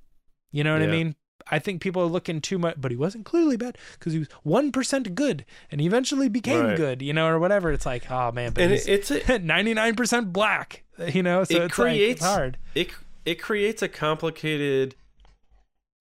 [0.51, 1.17] You know what I mean?
[1.51, 4.29] I think people are looking too much, but he wasn't clearly bad because he was
[4.43, 6.77] one percent good and he eventually became Right.
[6.77, 7.73] good, you know, or whatever.
[7.73, 11.45] It's like, oh man, but and it's ninety nine percent black, you know.
[11.45, 12.59] So it it's like it's hard.
[12.75, 12.91] It
[13.25, 14.95] it creates a complicated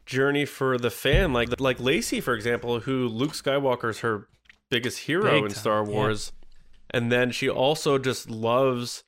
[0.05, 4.27] journey for the fan, like like Lacey, for example, who Luke Skywalker's her
[4.69, 5.91] biggest hero Big in Star yeah.
[5.91, 6.31] Wars,
[6.89, 9.03] and then she also just loves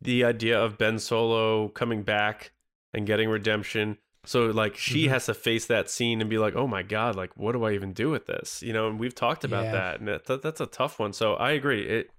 [0.00, 2.52] the idea of Ben Solo coming back
[2.92, 3.98] and getting redemption.
[4.24, 5.10] So like she Mhm.
[5.10, 7.72] has to face that scene and be like, "Oh my god, like what do I
[7.72, 9.72] even do with this?" You know, and we've talked about Yeah.
[9.72, 11.12] that, and that, that's a tough one.
[11.12, 11.88] So I agree.
[11.88, 12.10] It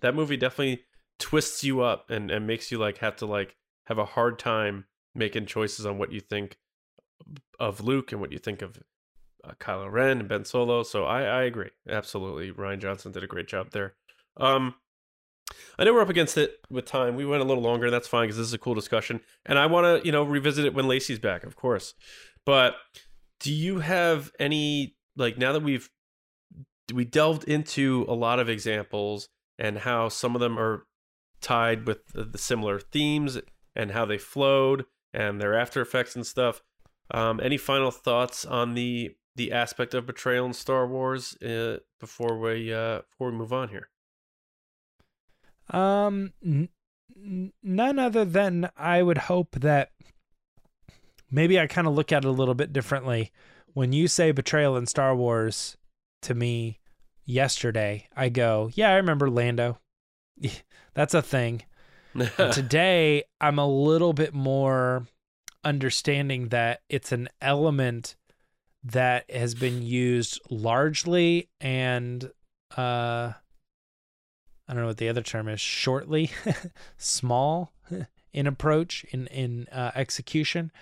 [0.00, 0.84] that movie definitely
[1.18, 4.86] twists you up and and makes you like have to like have a hard time
[5.14, 6.58] making choices on what you think
[7.58, 8.82] of Luke and what you think of
[9.44, 10.82] uh, Kylo Ren and Ben Solo.
[10.82, 12.50] So I I agree absolutely.
[12.52, 13.94] Rian Johnson did a great job there.
[14.36, 14.74] Um,
[15.78, 17.16] I know we're up against it with time.
[17.16, 17.86] We went a little longer.
[17.86, 20.22] and That's fine because this is a cool discussion, and I want to you know
[20.22, 21.94] revisit it when Lacey's back, of course.
[22.44, 22.76] But
[23.40, 25.90] do you have any like now that we've
[26.92, 29.28] we delved into a lot of examples
[29.58, 30.86] and how some of them are
[31.40, 33.38] tied with the, similar themes
[33.74, 36.62] and how they flowed and their after effects and stuff.
[37.10, 42.38] Um, any final thoughts on the the aspect of betrayal in Star Wars uh, before
[42.38, 43.88] we uh, before we move on here?
[45.70, 46.68] Um, n-
[47.62, 49.90] none other than I would hope that
[51.30, 53.32] maybe I kind of look at it a little bit differently.
[53.72, 55.76] When you say betrayal in Star Wars
[56.22, 56.78] to me
[57.24, 59.78] yesterday, I go, yeah, I remember Lando.
[60.94, 61.62] That's a thing.
[62.52, 65.06] Today, I'm a little bit more
[65.64, 68.16] understanding that it's an element
[68.84, 72.30] that has been used largely and
[72.76, 73.32] uh
[74.68, 76.30] I don't know what the other term is, shortly,
[76.96, 77.72] small
[78.32, 80.72] in approach in in uh, execution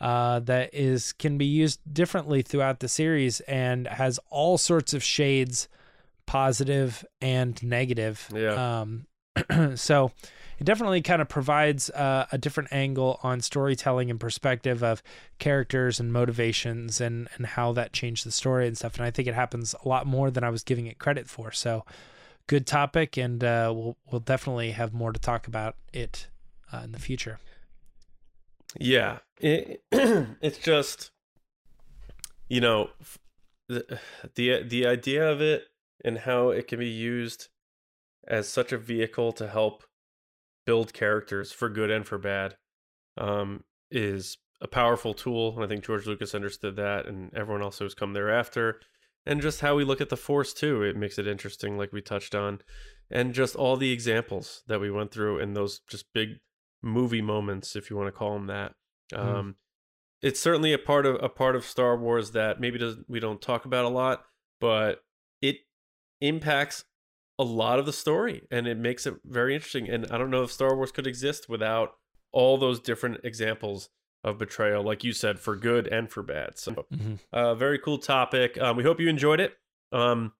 [0.00, 5.02] uh, that is can be used differently throughout the series and has all sorts of
[5.02, 5.68] shades,
[6.26, 8.28] positive and negative.
[8.34, 8.80] Yeah.
[8.80, 9.06] Um,
[9.76, 10.12] so
[10.58, 15.02] it definitely kind of provides uh, a different angle on storytelling and perspective of
[15.38, 18.96] characters and motivations and and how that changed the story and stuff.
[18.96, 21.50] And I think it happens a lot more than I was giving it credit for.
[21.50, 21.84] So
[22.46, 26.28] good topic, and uh, we'll we'll definitely have more to talk about it
[26.72, 27.38] uh, in the future.
[28.78, 31.10] Yeah, it, it's just
[32.48, 32.90] you know
[33.68, 33.98] the,
[34.34, 35.64] the the idea of it
[36.04, 37.48] and how it can be used
[38.26, 39.84] as such a vehicle to help
[40.66, 42.56] build characters for good and for bad
[43.18, 45.54] um, is a powerful tool.
[45.54, 48.80] And I think George Lucas understood that, and everyone else who's come thereafter.
[49.26, 52.02] And just how we look at the Force too, it makes it interesting, like we
[52.02, 52.60] touched on,
[53.10, 56.40] and just all the examples that we went through in those just big
[56.82, 58.74] movie moments, if you want to call them that.
[59.12, 59.18] Mm.
[59.18, 59.54] Um,
[60.22, 63.40] it's certainly a part of a part of Star Wars that maybe does, we don't
[63.40, 64.24] talk about a lot,
[64.60, 65.02] but
[65.40, 65.56] it
[66.20, 66.84] impacts
[67.38, 69.88] a lot of the story, and it makes it very interesting.
[69.88, 71.94] And I don't know if Star Wars could exist without
[72.32, 73.88] all those different examples
[74.24, 76.58] of betrayal, like you said, for good and for bad.
[76.58, 76.86] So,
[77.32, 78.58] uh, very cool topic.
[78.60, 79.54] Um, we hope you enjoyed it.
[79.92, 80.32] Um,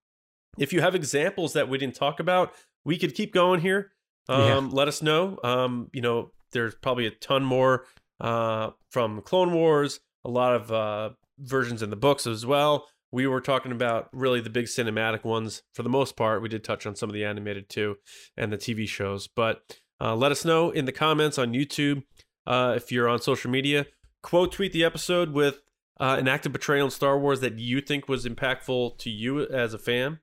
[0.59, 2.53] if you have examples that we didn't talk about,
[2.85, 3.93] we could keep going here.
[4.29, 4.59] Um, Yeah.
[4.73, 5.39] Let us know.
[5.45, 7.85] Um, you know, there's probably a ton more
[8.21, 12.87] uh, from Clone Wars, a lot of uh, versions in the books as well.
[13.13, 16.43] We were talking about really the big cinematic ones for the most part.
[16.43, 17.97] We did touch on some of the animated too
[18.37, 19.29] and the TV shows.
[19.29, 19.63] But
[20.01, 22.03] uh, let us know in the comments on YouTube
[22.47, 23.87] uh, if you're on social media.
[24.23, 25.61] Quote tweet the episode with
[26.01, 29.47] uh, an act of betrayal in Star Wars that you think was impactful to you
[29.47, 30.21] as a fan.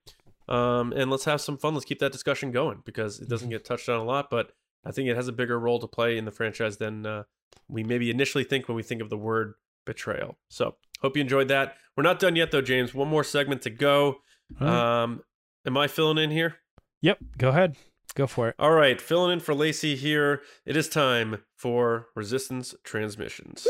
[0.49, 1.73] Um, and let's have some fun.
[1.73, 4.51] Let's keep that discussion going because it doesn't get touched on a lot, but
[4.85, 7.23] I think it has a bigger role to play in the franchise than uh,
[7.69, 9.53] we maybe initially think when we think of the word
[9.85, 10.37] betrayal.
[10.49, 11.75] So hope you enjoyed that.
[11.95, 12.93] We're not done yet though, James.
[12.93, 14.17] One more segment to go.
[14.59, 15.03] Right.
[15.03, 15.21] Um,
[15.65, 16.57] am I filling in here?
[17.01, 17.19] Yep.
[17.37, 17.77] Go ahead.
[18.15, 18.55] Go for it.
[18.59, 20.41] All right, filling in for Lacey here.
[20.65, 23.67] It is time for resistance transmissions.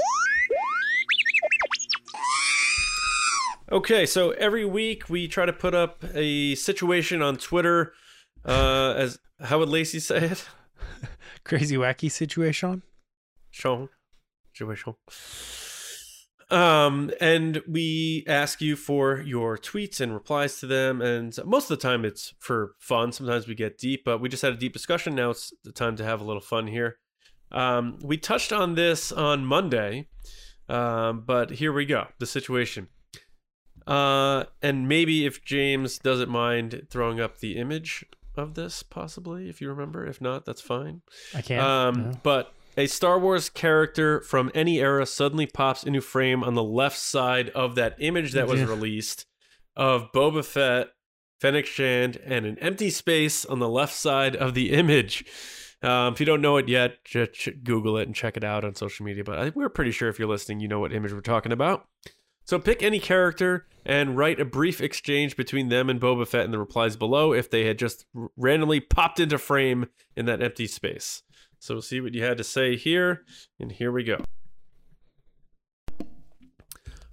[3.72, 7.94] Okay, so every week we try to put up a situation on Twitter.
[8.44, 10.46] Uh, as how would Lacey say it?
[11.46, 12.84] Crazy wacky situation.
[13.52, 13.90] Sean,
[14.54, 14.96] situation.
[16.52, 21.02] Um, and we ask you for your tweets and replies to them.
[21.02, 23.14] And most of the time it's for fun.
[23.14, 25.16] Sometimes we get deep, but we just had a deep discussion.
[25.16, 26.98] Now it's the time to have a little fun here.
[27.52, 30.08] Um, we touched on this on Monday,
[30.70, 32.08] um, but here we go.
[32.20, 32.88] The situation.
[33.88, 38.06] Uh, and maybe if James doesn't mind throwing up the image
[38.36, 40.06] of this, possibly, if you remember.
[40.06, 41.02] If not, that's fine.
[41.34, 41.62] I can't.
[41.62, 42.20] Um, no.
[42.24, 46.98] But a Star Wars character from any era suddenly pops into frame on the left
[46.98, 49.26] side of that image that was released
[49.76, 50.90] of Boba Fett,
[51.40, 55.26] Fennec Shand, and an empty space on the left side of the image.
[55.82, 58.76] Um, if you don't know it yet, just Google it and check it out on
[58.76, 59.24] social media.
[59.24, 61.88] But I we're pretty sure if you're listening, you know what image we're talking about.
[62.46, 66.52] So pick any character and write a brief exchange between them and Boba Fett in
[66.52, 71.24] the replies below if they had just randomly popped into frame in that empty space.
[71.62, 73.24] So we'll see what you had to say here,
[73.60, 74.24] and here we go.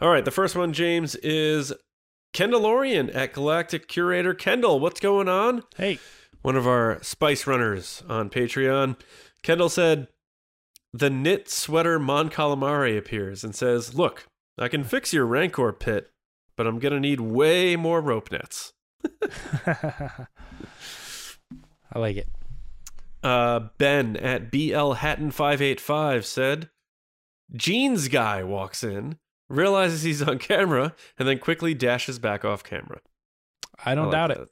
[0.01, 1.71] All right, the first one, James, is
[2.33, 4.81] Kendallorian at Galactic Curator Kendall.
[4.81, 5.65] What's going on?
[5.77, 5.99] hey,
[6.41, 8.99] one of our spice runners on Patreon.
[9.43, 10.09] Kendall said,
[10.95, 16.09] The knit sweater Mon Calamari appears and says, Look, I can fix your Rancor pit,
[16.57, 18.73] but I'm going to need way more rope nets.
[19.67, 20.27] I
[21.97, 22.29] like it.
[23.23, 26.71] Uh, ben at BL Hatton585 said,
[27.55, 29.19] Jeans guy walks in,
[29.49, 33.01] realizes he's on camera, and then quickly dashes back off camera.
[33.85, 34.49] I don't like doubt it.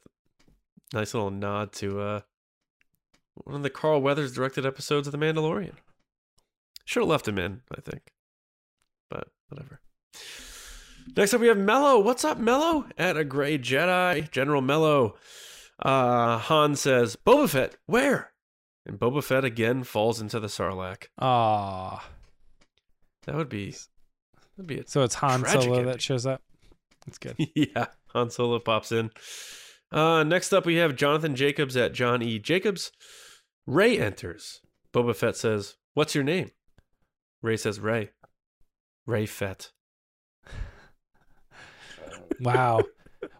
[0.92, 2.20] Nice little nod to uh,
[3.34, 5.74] one of the Carl Weathers directed episodes of The Mandalorian.
[6.84, 8.12] Should have left him in, I think.
[9.10, 9.80] But whatever.
[11.16, 12.00] Next up, we have Mello.
[12.00, 12.86] What's up, Mello?
[12.96, 15.16] At a gray Jedi, General Mello.
[15.78, 18.32] Uh, Han says, Boba Fett, where?
[18.86, 21.06] And Boba Fett again falls into the Sarlacc.
[21.18, 22.08] Ah,
[23.26, 23.74] That would be.
[24.56, 25.86] That'd be So it's Han Solo ending.
[25.86, 26.40] that shows up.
[27.04, 27.36] That's good.
[27.54, 29.10] yeah, Han Solo pops in.
[29.92, 32.38] Uh, next up, we have Jonathan Jacobs at John E.
[32.38, 32.92] Jacobs.
[33.66, 34.60] Rey enters.
[34.94, 36.50] Boba Fett says, What's your name?
[37.42, 38.10] Rey says, Rey.
[39.06, 39.70] Rey Fett.
[42.40, 42.82] Wow.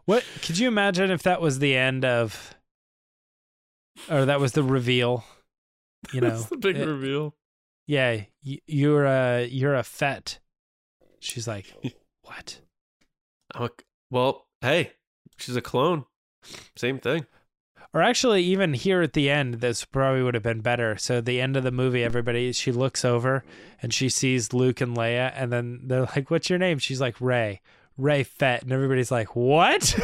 [0.06, 2.55] what could you imagine if that was the end of
[4.09, 5.24] or that was the reveal?
[6.12, 6.30] You know.
[6.30, 7.34] That's the big it- reveal.
[7.86, 10.38] yeah, you're a you're a Fett.
[11.20, 11.66] She's like,
[12.22, 12.60] "What?"
[13.54, 13.70] I'm a-
[14.10, 14.92] well, hey,
[15.36, 16.04] she's a clone.
[16.76, 17.26] Same thing.
[17.94, 20.96] Or actually, even here at the end, this probably would have been better.
[20.98, 23.42] So the end of the movie, everybody she looks over
[23.80, 27.20] and she sees Luke and Leia, and then they're like, "What's your name?" She's like,
[27.20, 27.60] "Rey."
[27.98, 29.94] Rey Fett, and everybody's like, "What?"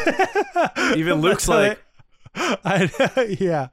[0.97, 1.79] Even Luke's like-
[2.35, 3.69] I, "Yeah."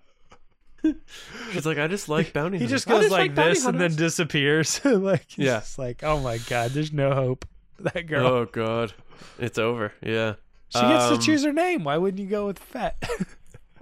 [1.52, 2.86] She's like, I just like bounty He hunters.
[2.86, 4.80] just goes like, bounty this and then disappears.
[4.86, 5.60] like, Yeah.
[5.60, 7.46] just like, "Oh my god, there's no hope."
[7.80, 8.26] That girl.
[8.28, 8.94] Oh, God.
[9.38, 9.94] It's over.
[10.02, 10.34] Yeah.
[10.70, 11.84] she gets Um, to choose her name.
[11.86, 13.02] Why wouldn't you go with Fett?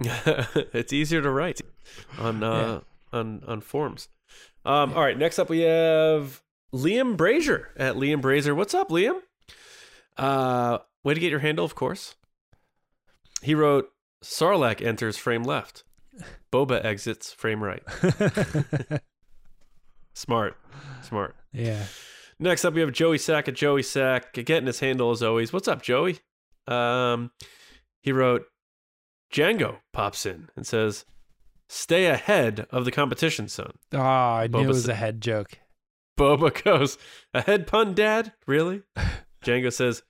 [0.00, 1.60] it's easier to write
[2.18, 2.80] on uh,
[3.12, 4.08] on on forms.
[4.64, 6.42] Um, All right, next up we have
[6.72, 8.54] Liam Brazier at Liam Brazier.
[8.54, 9.20] What's up, Liam?
[10.16, 12.14] Uh, way to get your handle, of course.
[13.42, 13.88] He wrote,
[14.22, 15.84] "Sarlacc enters frame left,
[16.52, 17.82] Boba exits frame right."
[20.14, 20.56] Smart,
[21.02, 21.36] smart.
[21.52, 21.84] yeah.
[22.40, 25.52] Next up, we have Joey Sack at Joey Sack, getting his handle as always.
[25.52, 26.18] What's up, Joey?
[26.66, 27.30] Um,
[28.00, 28.44] he wrote,
[29.32, 31.04] Jango pops in and says,
[31.68, 35.20] "Stay ahead of the competition, son." Oh, I knew Boba it was Sa- a head
[35.20, 35.58] joke.
[36.18, 36.98] Boba goes,
[37.32, 38.32] "A head pun, Dad?
[38.46, 38.82] Really?"
[39.44, 40.02] Jango says,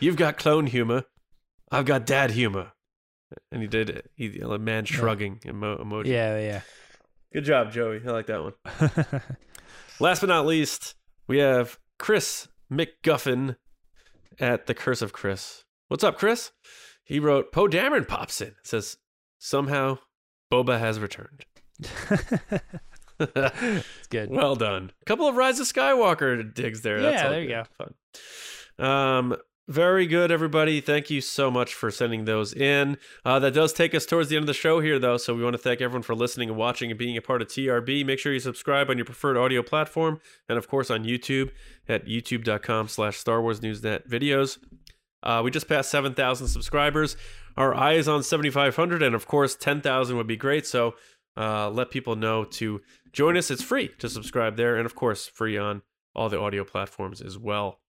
[0.00, 1.04] "You've got clone humor.
[1.70, 2.72] I've got dad humor."
[3.50, 4.08] And he did.
[4.14, 6.06] He a man shrugging emo- emoji.
[6.06, 6.60] Yeah, yeah.
[7.32, 8.00] Good job, Joey.
[8.06, 8.52] I like that one.
[10.00, 10.94] Last but not least,
[11.26, 13.56] we have Chris McGuffin
[14.38, 15.64] at the Curse of Chris.
[15.88, 16.52] What's up, Chris?
[17.04, 18.54] He wrote Poe Dameron pops in.
[18.64, 18.96] Says
[19.38, 19.98] somehow
[20.52, 21.44] Boba has returned.
[23.20, 24.30] it's good.
[24.30, 24.92] well done.
[25.02, 27.00] A couple of Rise of Skywalker digs there.
[27.00, 27.66] That's Yeah, all there you good.
[28.78, 28.86] Fun.
[28.88, 29.36] Um,
[29.68, 30.80] Very good, everybody.
[30.80, 32.98] Thank you so much for sending those in.
[33.24, 35.16] Uh, that does take us towards the end of the show here, though.
[35.16, 37.48] So we want to thank everyone for listening and watching and being a part of
[37.48, 38.06] TRB.
[38.06, 41.50] Make sure you subscribe on your preferred audio platform and, of course, on YouTube
[41.88, 44.58] at youtube.com slash Star Wars Newsnet videos.
[45.24, 47.16] Uh, we just passed 7,000 subscribers.
[47.56, 50.64] Our eye is on 7,500, and of course, 10,000 would be great.
[50.64, 50.94] So
[51.36, 52.82] uh, let people know to
[53.12, 53.50] join us.
[53.50, 55.82] It's free to subscribe there, and of course, free on
[56.14, 57.80] all the audio platforms as well.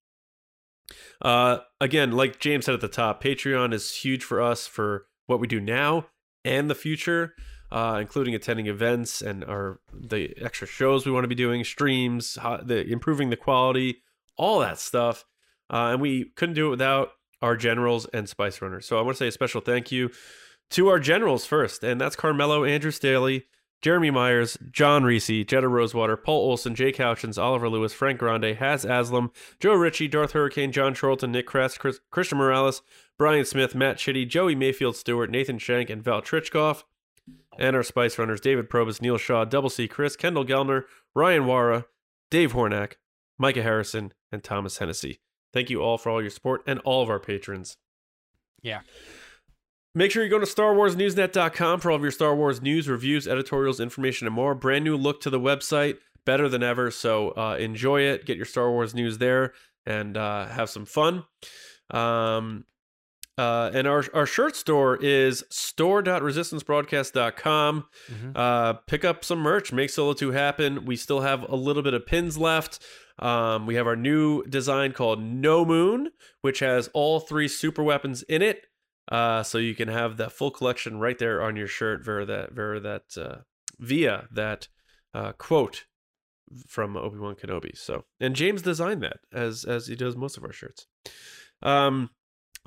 [1.22, 5.40] Uh, again, like James said at the top, Patreon is huge for us for what
[5.40, 6.08] we do now
[6.46, 7.34] and the future,
[7.72, 12.36] uh, including attending events and our the extra shows we want to be doing, streams,
[12.64, 13.98] the improving the quality,
[14.38, 15.26] all that stuff.
[15.70, 17.10] Uh, and we couldn't do it without
[17.42, 18.86] our generals and spice runners.
[18.86, 20.12] So I want to say a special thank you
[20.72, 23.46] to our generals first, and that's Carmelo, Andrew Staley,
[23.82, 28.86] Jeremy Myers, John Reese, Jetta Rosewater, Paul Olson, Jake Houchins, Oliver Lewis, Frank Grande, Haz
[28.86, 29.30] Aslam,
[29.60, 32.82] Joe Ritchie, Darth Hurricane, John Charlton, Nick Kress, Chris, Christian Morales,
[33.18, 36.84] Brian Smith, Matt Chitty, Joey Mayfield Stewart, Nathan Shank, and Val Trichkoff.
[37.60, 40.84] And our Spice Runners, David Probus, Neil Shaw, Double C Chris, Kendall Gellner,
[41.16, 41.86] Ryan Wara,
[42.30, 42.94] Dave Hornack,
[43.38, 45.20] Micah Harrison, and Thomas Hennessy.
[45.54, 47.78] Thank you all for all your support and all of our patrons.
[48.62, 48.82] Yeah.
[49.98, 53.80] Make sure you go to StarWarsNewsNet.com for all of your Star Wars news, reviews, editorials,
[53.80, 54.54] information, and more.
[54.54, 56.92] Brand new look to the website, better than ever.
[56.92, 58.28] So uh, enjoy it.
[58.28, 59.54] Get your Star Wars news there
[59.88, 61.24] and uh, have some fun.
[61.90, 62.66] Um,
[63.40, 67.86] uh, and our, our shirt store is store.resistancebroadcast.com.
[68.12, 68.32] Mm-hmm.
[68.36, 69.74] Uh, pick up some merch.
[69.74, 70.86] Make Solo 2 happen.
[70.86, 72.86] We still have a little bit of pins left.
[73.18, 76.12] Um, we have our new design called No Moon,
[76.42, 78.67] which has all three super weapons in it.
[79.10, 82.52] Uh, so you can have that full collection right there on your shirt via that
[82.52, 83.38] via that uh,
[83.80, 84.68] via that
[85.14, 85.86] uh, quote
[86.68, 87.78] from Obi Wan Kenobi.
[87.78, 90.88] So and James designed that as as he does most of our shirts.
[91.62, 92.10] Um,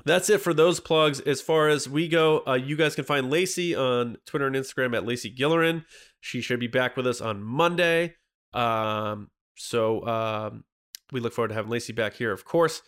[0.03, 1.19] that's it for those plugs.
[1.19, 4.95] As far as we go, uh, you guys can find Lacey on Twitter and Instagram
[4.95, 5.85] at Lacey Gillerin.
[6.19, 8.15] She should be back with us on Monday.
[8.53, 10.63] Um, so um,
[11.11, 12.81] we look forward to having Lacey back here, of course.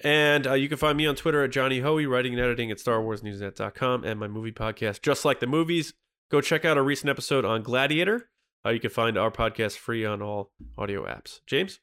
[0.00, 2.78] And uh, you can find me on Twitter at Johnny Hoey, writing and editing at
[2.78, 5.94] StarWarsNewsNet.com, and my movie podcast, Just Like the Movies.
[6.30, 8.28] Go check out our recent episode on Gladiator.
[8.64, 11.40] Uh, you can find our podcast free on all audio apps.
[11.46, 11.78] James?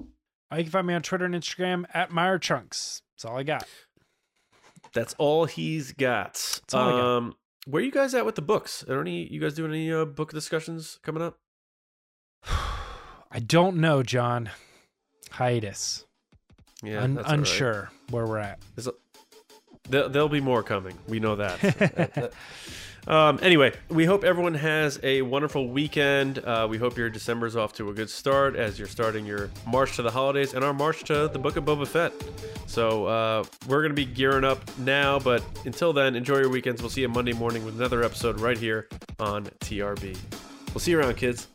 [0.00, 3.02] Uh, you can find me on Twitter and Instagram at Meyer Trunks.
[3.16, 3.64] That's all I got.
[4.92, 6.60] That's all he's got.
[6.72, 7.16] all I got.
[7.16, 7.34] um,
[7.66, 8.84] where are you guys at with the books?
[8.88, 11.38] Are any you guys doing any uh, book discussions coming up?
[13.30, 14.50] I don't know, John.
[15.32, 16.06] Hiatus.
[16.82, 17.32] Yeah, Un- all right.
[17.34, 18.58] unsure where we're at.
[19.88, 20.96] There, there'll be more coming.
[21.08, 22.32] We know that.
[23.08, 26.38] um, anyway, we hope everyone has a wonderful weekend.
[26.38, 29.96] Uh, we hope your December's off to a good start as you're starting your march
[29.96, 32.12] to the holidays and our march to the Book of Boba Fett.
[32.66, 36.80] So uh, we're going to be gearing up now, but until then, enjoy your weekends.
[36.82, 38.88] We'll see you Monday morning with another episode right here
[39.18, 40.16] on TRB.
[40.72, 41.48] We'll see you around, kids.